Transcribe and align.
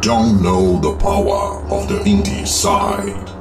don't 0.00 0.42
know 0.42 0.78
the 0.80 0.96
power 0.98 1.62
of 1.72 1.88
the 1.88 2.02
indie 2.04 2.46
side. 2.46 3.34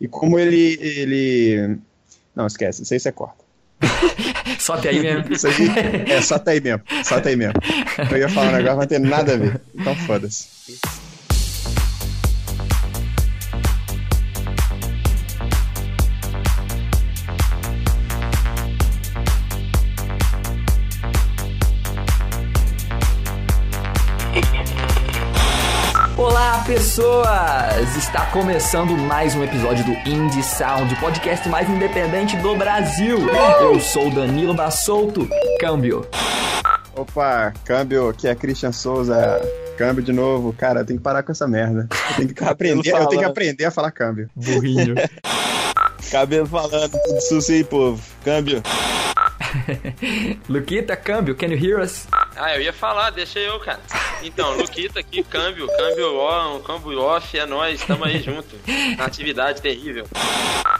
E 0.00 0.08
como 0.08 0.38
ele. 0.38 0.78
ele... 0.80 1.78
Não, 2.34 2.46
esquece, 2.46 2.82
isso 2.82 2.94
aí 2.94 3.00
você 3.00 3.12
corta. 3.12 3.44
só 4.58 4.74
até 4.74 4.90
aí 4.90 5.00
mesmo. 5.00 5.32
Isso 5.32 5.46
aí 5.46 5.54
é 6.08 6.22
só 6.22 6.36
até 6.36 6.52
aí 6.52 6.60
mesmo. 6.60 6.82
Só 7.04 7.16
até 7.16 7.30
aí 7.30 7.36
mesmo. 7.36 7.54
Eu 8.10 8.18
ia 8.18 8.28
falar 8.28 8.48
um 8.48 8.52
negócio, 8.52 8.78
não 8.78 8.86
tem 8.86 8.98
nada 8.98 9.34
a 9.34 9.36
ver. 9.36 9.60
Então 9.74 9.94
foda-se. 9.94 10.46
Pessoas! 26.70 27.96
Está 27.96 28.26
começando 28.26 28.96
mais 28.96 29.34
um 29.34 29.42
episódio 29.42 29.84
do 29.84 29.90
Indie 30.08 30.40
Sound, 30.40 30.94
o 30.94 31.00
podcast 31.00 31.48
mais 31.48 31.68
independente 31.68 32.36
do 32.36 32.54
Brasil. 32.54 33.18
Eu 33.60 33.80
sou 33.80 34.08
Danilo 34.08 34.54
Bassolto, 34.54 35.28
câmbio. 35.58 36.06
Opa, 36.94 37.52
câmbio, 37.64 38.10
aqui 38.10 38.28
é 38.28 38.36
Christian 38.36 38.70
Souza. 38.70 39.40
Câmbio 39.76 40.00
de 40.00 40.12
novo. 40.12 40.52
Cara, 40.52 40.84
tem 40.84 40.96
que 40.96 41.02
parar 41.02 41.24
com 41.24 41.32
essa 41.32 41.48
merda. 41.48 41.88
Eu 42.10 42.16
tenho 42.18 42.34
que 42.34 42.44
aprender, 42.44 42.92
eu 42.92 43.06
tenho 43.08 43.22
que 43.22 43.28
aprender 43.28 43.64
a 43.64 43.72
falar 43.72 43.90
câmbio. 43.90 44.30
Burrinho. 44.36 44.94
Cabelo 46.08 46.46
falando, 46.46 46.88
tudo 46.88 47.20
sucio 47.22 47.52
aí, 47.52 47.64
povo. 47.64 48.00
Câmbio. 48.24 48.62
Luquita, 50.48 50.96
câmbio, 50.96 51.34
can 51.34 51.48
you 51.48 51.58
hear 51.58 51.80
us? 51.80 52.06
Ah, 52.36 52.54
eu 52.54 52.62
ia 52.62 52.72
falar, 52.72 53.10
deixa 53.10 53.40
eu, 53.40 53.58
cara. 53.58 53.80
Então, 54.22 54.56
Luquita 54.56 55.00
aqui, 55.00 55.22
câmbio, 55.22 55.66
câmbio 55.66 56.18
on, 56.18 56.60
câmbio 56.60 57.00
off, 57.00 57.38
é 57.38 57.46
nóis, 57.46 57.80
tamo 57.82 58.04
aí 58.04 58.22
junto. 58.22 58.48
Na 58.98 59.04
atividade 59.06 59.60
terrível. 59.62 60.06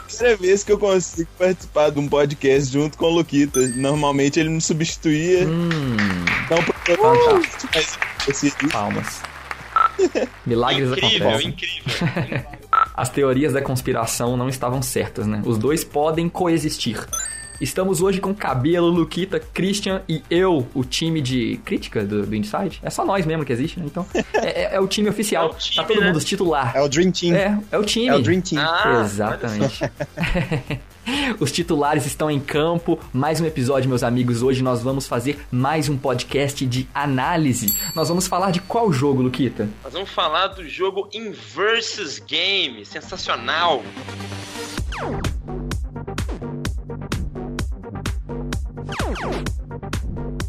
Primeira 0.07 0.37
vez 0.37 0.63
que 0.63 0.71
eu 0.71 0.77
consigo 0.77 1.29
participar 1.37 1.89
de 1.89 1.99
um 1.99 2.07
podcast 2.07 2.71
junto 2.71 2.97
com 2.97 3.05
o 3.05 3.09
Luquita. 3.15 3.59
Normalmente 3.75 4.39
ele 4.39 4.49
me 4.49 4.61
substituía. 4.61 5.47
Hum, 5.47 5.69
Então, 6.45 6.57
fantástico. 6.95 7.69
mas 7.73 7.97
esse 8.27 8.51
Palmas. 8.69 9.21
Milagres 10.45 10.89
incrível, 10.91 11.29
acontecem. 11.29 11.49
incrível. 11.49 12.45
As 12.95 13.09
teorias 13.09 13.53
da 13.53 13.61
conspiração 13.61 14.37
não 14.37 14.47
estavam 14.49 14.81
certas, 14.81 15.25
né? 15.27 15.41
Os 15.45 15.57
dois 15.57 15.83
podem 15.83 16.29
coexistir. 16.29 16.97
Estamos 17.61 18.01
hoje 18.01 18.19
com 18.19 18.33
Cabelo, 18.33 18.87
Luquita, 18.87 19.39
Christian 19.39 20.01
e 20.09 20.23
eu, 20.31 20.67
o 20.73 20.83
time 20.83 21.21
de 21.21 21.57
crítica 21.63 22.03
do, 22.03 22.25
do 22.25 22.35
Inside. 22.35 22.79
É 22.81 22.89
só 22.89 23.05
nós 23.05 23.23
mesmo 23.23 23.45
que 23.45 23.53
existe, 23.53 23.79
né? 23.79 23.85
Então, 23.85 24.03
é, 24.33 24.63
é- 24.63 24.75
é 24.75 24.79
o 24.79 24.87
time 24.87 25.07
oficial. 25.07 25.49
É 25.49 25.51
o 25.51 25.53
time, 25.53 25.75
tá 25.75 25.83
todo 25.83 26.01
né? 26.01 26.07
mundo 26.07 26.19
titular. 26.25 26.75
É 26.75 26.81
o 26.81 26.89
Dream 26.89 27.11
Team. 27.11 27.35
É, 27.35 27.61
é 27.71 27.77
o 27.77 27.83
time. 27.83 28.07
É 28.07 28.15
o 28.15 28.19
Dream 28.19 28.41
Team. 28.41 28.59
Ah, 28.59 29.03
Exatamente. 29.05 29.79
Os 31.39 31.51
titulares 31.51 32.05
estão 32.07 32.31
em 32.31 32.39
campo. 32.39 32.99
Mais 33.13 33.39
um 33.39 33.45
episódio, 33.45 33.87
meus 33.87 34.01
amigos. 34.01 34.41
Hoje 34.41 34.63
nós 34.63 34.81
vamos 34.81 35.07
fazer 35.07 35.39
mais 35.51 35.87
um 35.87 35.95
podcast 35.97 36.65
de 36.65 36.87
análise. 36.95 37.77
Nós 37.93 38.09
vamos 38.09 38.27
falar 38.27 38.49
de 38.49 38.59
qual 38.61 38.91
jogo, 38.91 39.21
Luquita? 39.21 39.69
Nós 39.83 39.93
vamos 39.93 40.09
falar 40.09 40.47
do 40.47 40.67
jogo 40.67 41.07
Inversus 41.13 42.17
Game, 42.17 42.83
sensacional. 42.85 43.83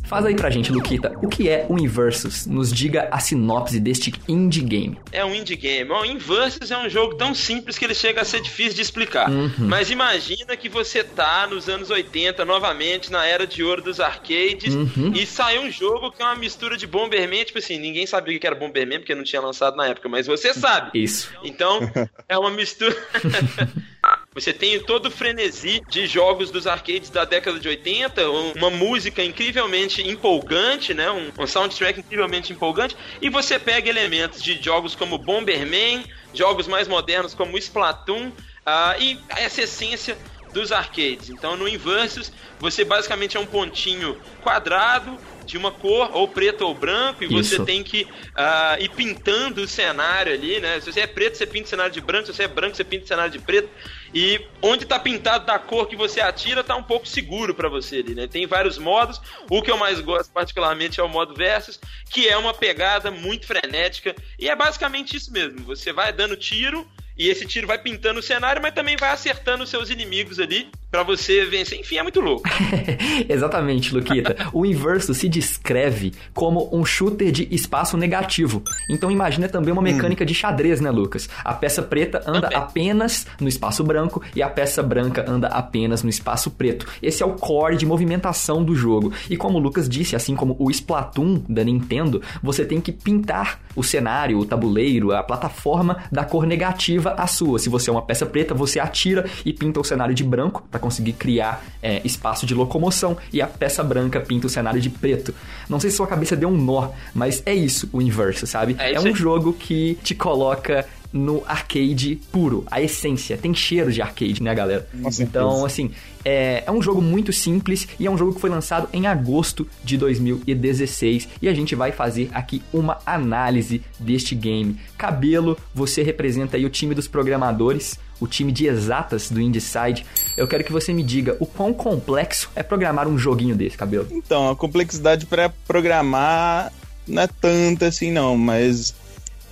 Faz 0.04 0.26
aí 0.26 0.36
pra 0.36 0.50
gente, 0.50 0.70
Luquita, 0.70 1.16
o 1.22 1.28
que 1.28 1.48
é 1.48 1.64
o 1.70 1.78
Inversus? 1.78 2.44
Nos 2.46 2.70
diga 2.70 3.08
a 3.10 3.18
sinopse 3.18 3.80
deste 3.80 4.12
indie 4.28 4.60
game. 4.60 4.98
É 5.10 5.24
um 5.24 5.34
indie 5.34 5.56
game. 5.56 5.90
O 5.90 6.04
Inversus 6.04 6.70
é 6.70 6.76
um 6.76 6.86
jogo 6.90 7.14
tão 7.14 7.34
simples 7.34 7.78
que 7.78 7.84
ele 7.86 7.94
chega 7.94 8.20
a 8.20 8.24
ser 8.24 8.42
difícil 8.42 8.74
de 8.74 8.82
explicar. 8.82 9.30
Mas 9.56 9.90
imagina 9.90 10.54
que 10.54 10.68
você 10.68 11.02
tá 11.02 11.46
nos 11.46 11.66
anos 11.66 11.88
80, 11.88 12.44
novamente, 12.44 13.10
na 13.10 13.24
era 13.24 13.46
de 13.46 13.62
ouro 13.64 13.80
dos 13.80 14.00
arcades, 14.00 14.74
Uhum. 14.74 15.12
e 15.14 15.24
saiu 15.24 15.62
um 15.62 15.70
jogo 15.70 16.12
que 16.12 16.20
é 16.22 16.26
uma 16.26 16.34
mistura 16.36 16.76
de 16.76 16.86
Bomberman, 16.86 17.44
tipo 17.44 17.58
assim, 17.58 17.78
ninguém 17.78 18.06
sabia 18.06 18.36
o 18.36 18.40
que 18.40 18.46
era 18.46 18.54
Bomberman, 18.56 18.98
porque 18.98 19.14
não 19.14 19.24
tinha 19.24 19.40
lançado 19.40 19.76
na 19.76 19.86
época, 19.86 20.10
mas 20.10 20.26
você 20.26 20.52
sabe. 20.52 20.90
Isso. 21.02 21.30
Então, 21.42 21.80
é 22.28 22.36
uma 22.36 22.50
mistura. 22.50 22.94
Você 24.34 24.52
tem 24.52 24.80
todo 24.80 25.06
o 25.06 25.10
frenesi 25.10 25.82
de 25.90 26.06
jogos 26.06 26.50
dos 26.50 26.66
arcades 26.66 27.10
da 27.10 27.24
década 27.24 27.60
de 27.60 27.68
80, 27.68 28.30
um- 28.30 28.52
uma 28.52 28.70
música 28.70 29.22
incrivelmente 29.22 30.00
empolgante, 30.08 30.94
né? 30.94 31.10
Um, 31.10 31.30
um 31.38 31.46
soundtrack 31.46 32.00
incrivelmente 32.00 32.50
empolgante, 32.52 32.96
e 33.20 33.28
você 33.28 33.58
pega 33.58 33.90
elementos 33.90 34.42
de 34.42 34.60
jogos 34.62 34.94
como 34.94 35.18
Bomberman, 35.18 36.02
jogos 36.32 36.66
mais 36.66 36.88
modernos 36.88 37.34
como 37.34 37.58
Splatoon, 37.58 38.32
ah, 38.64 38.96
e 38.98 39.18
essa 39.36 39.62
essência 39.62 40.16
dos 40.54 40.70
arcades. 40.70 41.30
Então, 41.30 41.56
no 41.56 41.66
Inversus, 41.66 42.30
você 42.60 42.84
basicamente 42.84 43.36
é 43.36 43.40
um 43.40 43.46
pontinho 43.46 44.18
quadrado 44.42 45.18
de 45.46 45.56
uma 45.56 45.72
cor, 45.72 46.10
ou 46.12 46.28
preto 46.28 46.62
ou 46.62 46.74
branco, 46.74 47.24
e 47.24 47.26
você 47.26 47.54
Isso. 47.56 47.64
tem 47.64 47.82
que 47.82 48.06
ah, 48.34 48.76
ir 48.78 48.90
pintando 48.90 49.62
o 49.62 49.68
cenário 49.68 50.32
ali, 50.32 50.60
né? 50.60 50.78
Se 50.80 50.92
você 50.92 51.00
é 51.00 51.06
preto, 51.06 51.36
você 51.36 51.46
pinta 51.46 51.66
o 51.66 51.68
cenário 51.68 51.92
de 51.92 52.00
branco, 52.00 52.26
se 52.26 52.34
você 52.34 52.44
é 52.44 52.48
branco, 52.48 52.76
você 52.76 52.84
pinta 52.84 53.04
o 53.04 53.08
cenário 53.08 53.32
de 53.32 53.38
preto. 53.38 53.68
E 54.14 54.46
onde 54.60 54.84
tá 54.84 54.98
pintado 54.98 55.46
da 55.46 55.58
cor 55.58 55.86
que 55.86 55.96
você 55.96 56.20
atira, 56.20 56.62
tá 56.62 56.76
um 56.76 56.82
pouco 56.82 57.06
seguro 57.06 57.54
pra 57.54 57.68
você 57.68 57.96
ali, 57.96 58.14
né? 58.14 58.26
Tem 58.26 58.46
vários 58.46 58.76
modos. 58.76 59.20
O 59.48 59.62
que 59.62 59.70
eu 59.70 59.78
mais 59.78 60.00
gosto, 60.00 60.30
particularmente, 60.32 61.00
é 61.00 61.02
o 61.02 61.08
modo 61.08 61.34
versus, 61.34 61.80
que 62.10 62.28
é 62.28 62.36
uma 62.36 62.52
pegada 62.52 63.10
muito 63.10 63.46
frenética. 63.46 64.14
E 64.38 64.48
é 64.48 64.54
basicamente 64.54 65.16
isso 65.16 65.32
mesmo. 65.32 65.60
Você 65.64 65.92
vai 65.92 66.12
dando 66.12 66.36
tiro. 66.36 66.86
E 67.16 67.28
esse 67.28 67.46
tiro 67.46 67.66
vai 67.66 67.78
pintando 67.78 68.20
o 68.20 68.22
cenário, 68.22 68.62
mas 68.62 68.74
também 68.74 68.96
vai 68.96 69.10
acertando 69.10 69.64
os 69.64 69.70
seus 69.70 69.90
inimigos 69.90 70.40
ali 70.40 70.70
pra 70.92 71.02
você 71.02 71.46
vencer. 71.46 71.80
Enfim, 71.80 71.96
é 71.96 72.02
muito 72.02 72.20
louco. 72.20 72.42
Exatamente, 73.26 73.94
Luquita. 73.94 74.36
O 74.52 74.66
Inverso 74.66 75.14
se 75.14 75.28
descreve 75.28 76.12
como 76.34 76.68
um 76.70 76.84
shooter 76.84 77.32
de 77.32 77.48
espaço 77.50 77.96
negativo. 77.96 78.62
Então 78.90 79.10
imagina 79.10 79.48
também 79.48 79.72
uma 79.72 79.80
mecânica 79.80 80.26
de 80.26 80.34
xadrez, 80.34 80.80
né, 80.80 80.90
Lucas? 80.90 81.28
A 81.42 81.54
peça 81.54 81.82
preta 81.82 82.22
anda 82.26 82.42
Também. 82.42 82.58
apenas 82.58 83.26
no 83.40 83.48
espaço 83.48 83.82
branco 83.82 84.22
e 84.36 84.42
a 84.42 84.50
peça 84.50 84.82
branca 84.82 85.24
anda 85.26 85.48
apenas 85.48 86.02
no 86.02 86.10
espaço 86.10 86.50
preto. 86.50 86.86
Esse 87.02 87.22
é 87.22 87.26
o 87.26 87.32
core 87.32 87.76
de 87.76 87.86
movimentação 87.86 88.62
do 88.62 88.74
jogo. 88.74 89.12
E 89.30 89.36
como 89.36 89.56
o 89.56 89.60
Lucas 89.60 89.88
disse, 89.88 90.14
assim 90.14 90.36
como 90.36 90.54
o 90.58 90.70
Splatoon 90.70 91.42
da 91.48 91.64
Nintendo, 91.64 92.20
você 92.42 92.66
tem 92.66 92.80
que 92.80 92.92
pintar 92.92 93.60
o 93.74 93.82
cenário, 93.82 94.38
o 94.38 94.44
tabuleiro, 94.44 95.12
a 95.12 95.22
plataforma 95.22 96.02
da 96.12 96.24
cor 96.24 96.44
negativa 96.44 97.14
à 97.16 97.26
sua. 97.26 97.58
Se 97.58 97.70
você 97.70 97.88
é 97.88 97.92
uma 97.92 98.02
peça 98.02 98.26
preta, 98.26 98.52
você 98.52 98.78
atira 98.78 99.24
e 99.46 99.52
pinta 99.54 99.80
o 99.80 99.84
cenário 99.84 100.14
de 100.14 100.22
branco 100.22 100.62
para 100.70 100.81
conseguir 100.82 101.14
criar 101.14 101.64
é, 101.82 102.02
espaço 102.04 102.44
de 102.44 102.54
locomoção 102.54 103.16
e 103.32 103.40
a 103.40 103.46
peça 103.46 103.82
branca 103.82 104.20
pinta 104.20 104.46
o 104.46 104.50
cenário 104.50 104.80
de 104.80 104.90
preto. 104.90 105.34
Não 105.68 105.80
sei 105.80 105.90
se 105.90 105.96
sua 105.96 106.06
cabeça 106.06 106.36
deu 106.36 106.50
um 106.50 106.56
nó, 106.56 106.90
mas 107.14 107.42
é 107.46 107.54
isso 107.54 107.88
o 107.92 108.02
inverso, 108.02 108.46
sabe? 108.46 108.76
É 108.78 108.92
É, 108.94 109.00
um 109.00 109.14
jogo 109.14 109.52
que 109.54 109.96
te 110.02 110.14
coloca 110.14 110.84
no 111.12 111.42
arcade 111.46 112.20
puro, 112.30 112.64
a 112.70 112.80
essência. 112.80 113.36
Tem 113.36 113.54
cheiro 113.54 113.92
de 113.92 114.00
arcade, 114.00 114.42
né, 114.42 114.54
galera? 114.54 114.88
Então, 115.20 115.64
assim, 115.64 115.90
é, 116.24 116.64
é 116.66 116.70
um 116.70 116.80
jogo 116.80 117.02
muito 117.02 117.32
simples 117.32 117.86
e 117.98 118.06
é 118.06 118.10
um 118.10 118.16
jogo 118.16 118.34
que 118.34 118.40
foi 118.40 118.50
lançado 118.50 118.88
em 118.92 119.06
agosto 119.06 119.68
de 119.84 119.96
2016 119.96 121.28
e 121.40 121.48
a 121.48 121.54
gente 121.54 121.74
vai 121.74 121.92
fazer 121.92 122.30
aqui 122.32 122.62
uma 122.72 122.98
análise 123.04 123.82
deste 123.98 124.34
game. 124.34 124.78
Cabelo, 124.96 125.58
você 125.74 126.02
representa 126.02 126.56
aí 126.56 126.64
o 126.64 126.70
time 126.70 126.94
dos 126.94 127.08
programadores, 127.08 127.98
o 128.20 128.26
time 128.26 128.52
de 128.52 128.66
exatas 128.66 129.30
do 129.30 129.40
Indieside. 129.40 130.06
Eu 130.36 130.46
quero 130.46 130.64
que 130.64 130.72
você 130.72 130.92
me 130.92 131.02
diga 131.02 131.36
o 131.40 131.46
quão 131.46 131.74
complexo 131.74 132.50
é 132.54 132.62
programar 132.62 133.08
um 133.08 133.18
joguinho 133.18 133.56
desse, 133.56 133.76
Cabelo. 133.76 134.06
Então, 134.10 134.50
a 134.50 134.56
complexidade 134.56 135.26
pra 135.26 135.50
programar 135.66 136.72
não 137.06 137.22
é 137.22 137.26
tanta 137.26 137.86
assim, 137.86 138.12
não, 138.12 138.36
mas 138.38 138.94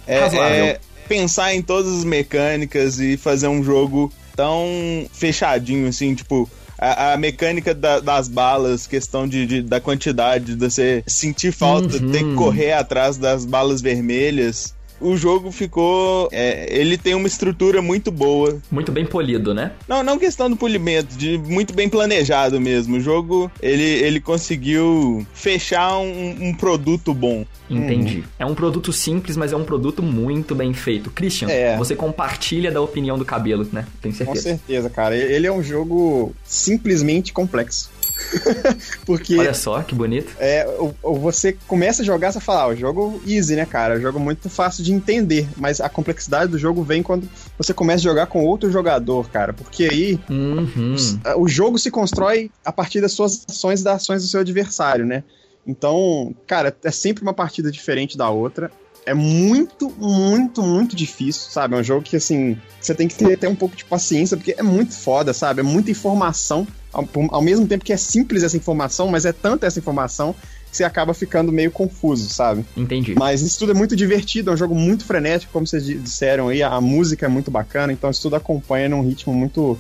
é, 0.07 0.19
é 0.19 0.81
pensar 1.11 1.53
em 1.53 1.61
todas 1.61 1.91
as 1.99 2.05
mecânicas 2.05 3.01
e 3.01 3.17
fazer 3.17 3.49
um 3.49 3.65
jogo 3.65 4.13
tão 4.37 4.65
fechadinho, 5.13 5.89
assim, 5.89 6.15
tipo. 6.15 6.49
A, 6.83 7.13
a 7.13 7.17
mecânica 7.19 7.75
da- 7.75 8.01
das 8.01 8.27
balas, 8.27 8.87
questão 8.87 9.29
de, 9.29 9.45
de- 9.45 9.61
da 9.63 9.79
quantidade, 9.83 10.55
de 10.55 10.65
você 10.71 11.03
sentir 11.07 11.53
falta, 11.53 11.99
Uhum. 11.99 12.11
ter 12.11 12.25
que 12.25 12.35
correr 12.35 12.73
atrás 12.73 13.19
das 13.19 13.45
balas 13.45 13.83
vermelhas. 13.83 14.75
O 15.01 15.17
jogo 15.17 15.51
ficou. 15.51 16.29
é, 16.33 16.67
ele 16.71 16.99
tem 16.99 17.15
uma 17.15 17.27
estrutura 17.27 17.81
muito 17.81 18.11
boa. 18.11 18.59
Muito 18.71 18.93
bem 18.93 19.05
polido, 19.07 19.55
né? 19.55 19.73
Não, 19.89 20.03
não 20.03 20.19
questão 20.19 20.51
do 20.51 20.57
polimento, 20.57 21.17
de 21.17 21.39
muito 21.39 21.73
bem 21.75 21.89
planejado 21.89 22.61
mesmo. 22.61 22.97
O 22.97 23.01
jogo, 23.01 23.51
ele, 23.63 23.83
ele 23.83 24.21
conseguiu 24.21 25.27
fechar 25.33 25.97
um, 25.99 26.37
um 26.49 26.55
produto 26.55 27.15
bom. 27.15 27.45
Entendi. 27.69 28.25
É 28.39 28.45
um 28.45 28.55
produto 28.55 28.93
simples, 28.93 29.37
mas 29.37 29.53
é 29.53 29.57
um 29.57 29.65
produto 29.65 30.03
muito 30.03 30.55
bem 30.55 30.73
feito. 30.75 31.11
Christian, 31.11 31.49
É. 31.49 31.77
você 31.77 31.95
compartilha 31.95 32.71
da 32.71 32.81
opinião 32.81 33.17
do 33.17 33.25
cabelo, 33.25 33.67
né? 33.73 33.87
Tenho 34.03 34.13
Com 34.13 34.19
certeza. 34.19 34.43
certeza, 34.43 34.91
cara. 34.91 35.17
Ele 35.17 35.47
é 35.47 35.53
um 35.53 35.63
jogo 35.63 36.35
simplesmente 36.45 37.33
complexo. 37.33 37.91
Porque. 39.05 39.39
Olha 39.39 39.55
só, 39.55 39.83
que 39.83 39.95
bonito. 39.95 40.35
É, 40.39 40.67
você 41.03 41.53
começa 41.67 42.03
a 42.03 42.05
jogar, 42.05 42.33
você 42.33 42.41
fala, 42.41 42.63
ah, 42.63 42.69
o 42.69 42.77
jogo 42.77 43.21
easy, 43.27 43.57
né, 43.57 43.67
cara? 43.67 43.97
O 43.97 44.01
jogo 44.01 44.19
muito 44.19 44.49
fácil 44.49 44.85
de 44.85 44.93
entender. 44.93 45.49
Mas 45.57 45.81
a 45.81 45.89
complexidade 45.89 46.51
do 46.51 46.59
jogo 46.59 46.83
vem 46.83 47.03
quando 47.03 47.29
você 47.57 47.73
começa 47.73 48.01
a 48.01 48.11
jogar 48.11 48.27
com 48.27 48.45
outro 48.45 48.71
jogador, 48.71 49.29
cara. 49.31 49.53
Porque 49.53 49.85
aí 49.85 50.21
uhum. 50.29 50.97
o 51.37 51.49
jogo 51.49 51.79
se 51.79 51.91
constrói 51.91 52.51
a 52.65 52.73
partir 52.73 53.01
das 53.01 53.13
suas 53.13 53.45
ações 53.49 53.81
e 53.81 53.85
das 53.85 54.03
ações 54.03 54.23
do 54.23 54.29
seu 54.29 54.41
adversário, 54.41 55.05
né? 55.05 55.25
Então, 55.67 56.35
cara, 56.47 56.75
é 56.83 56.91
sempre 56.91 57.23
uma 57.23 57.35
partida 57.35 57.71
diferente 57.71 58.17
da 58.17 58.31
outra. 58.31 58.71
É 59.07 59.15
muito, 59.15 59.91
muito, 59.99 60.63
muito 60.63 60.95
difícil, 60.95 61.51
sabe? 61.51 61.75
É 61.75 61.79
um 61.79 61.83
jogo 61.83 62.03
que, 62.03 62.17
assim, 62.17 62.57
você 62.81 62.95
tem 62.95 63.09
que 63.09 63.15
ter 63.15 63.33
até 63.33 63.49
um 63.49 63.55
pouco 63.55 63.75
de 63.75 63.85
paciência, 63.85 64.37
porque 64.37 64.55
é 64.57 64.63
muito 64.63 64.95
foda, 64.95 65.33
sabe? 65.33 65.61
É 65.61 65.63
muita 65.63 65.91
informação, 65.91 66.67
ao, 66.93 67.09
ao 67.31 67.43
mesmo 67.43 67.67
tempo 67.67 67.85
que 67.85 67.93
é 67.93 67.97
simples 67.97 68.43
essa 68.43 68.57
informação, 68.57 69.09
mas 69.09 69.25
é 69.25 69.33
tanta 69.33 69.67
essa 69.67 69.79
informação 69.79 70.35
que 70.71 70.77
você 70.77 70.85
acaba 70.85 71.13
ficando 71.13 71.51
meio 71.51 71.71
confuso, 71.71 72.29
sabe? 72.29 72.65
Entendi. 72.77 73.15
Mas 73.19 73.43
isso 73.43 73.59
tudo 73.59 73.73
é 73.73 73.75
muito 73.75 73.97
divertido, 73.97 74.51
é 74.51 74.55
um 74.55 74.57
jogo 74.57 74.75
muito 74.75 75.05
frenético, 75.05 75.53
como 75.53 75.67
vocês 75.67 75.85
disseram 75.85 76.49
aí, 76.49 76.63
a 76.63 76.81
música 76.81 77.27
é 77.27 77.29
muito 77.29 77.51
bacana, 77.51 77.93
então 77.93 78.09
isso 78.09 78.23
tudo 78.23 78.37
acompanha 78.37 78.89
num 78.89 79.03
ritmo 79.03 79.35
muito 79.35 79.79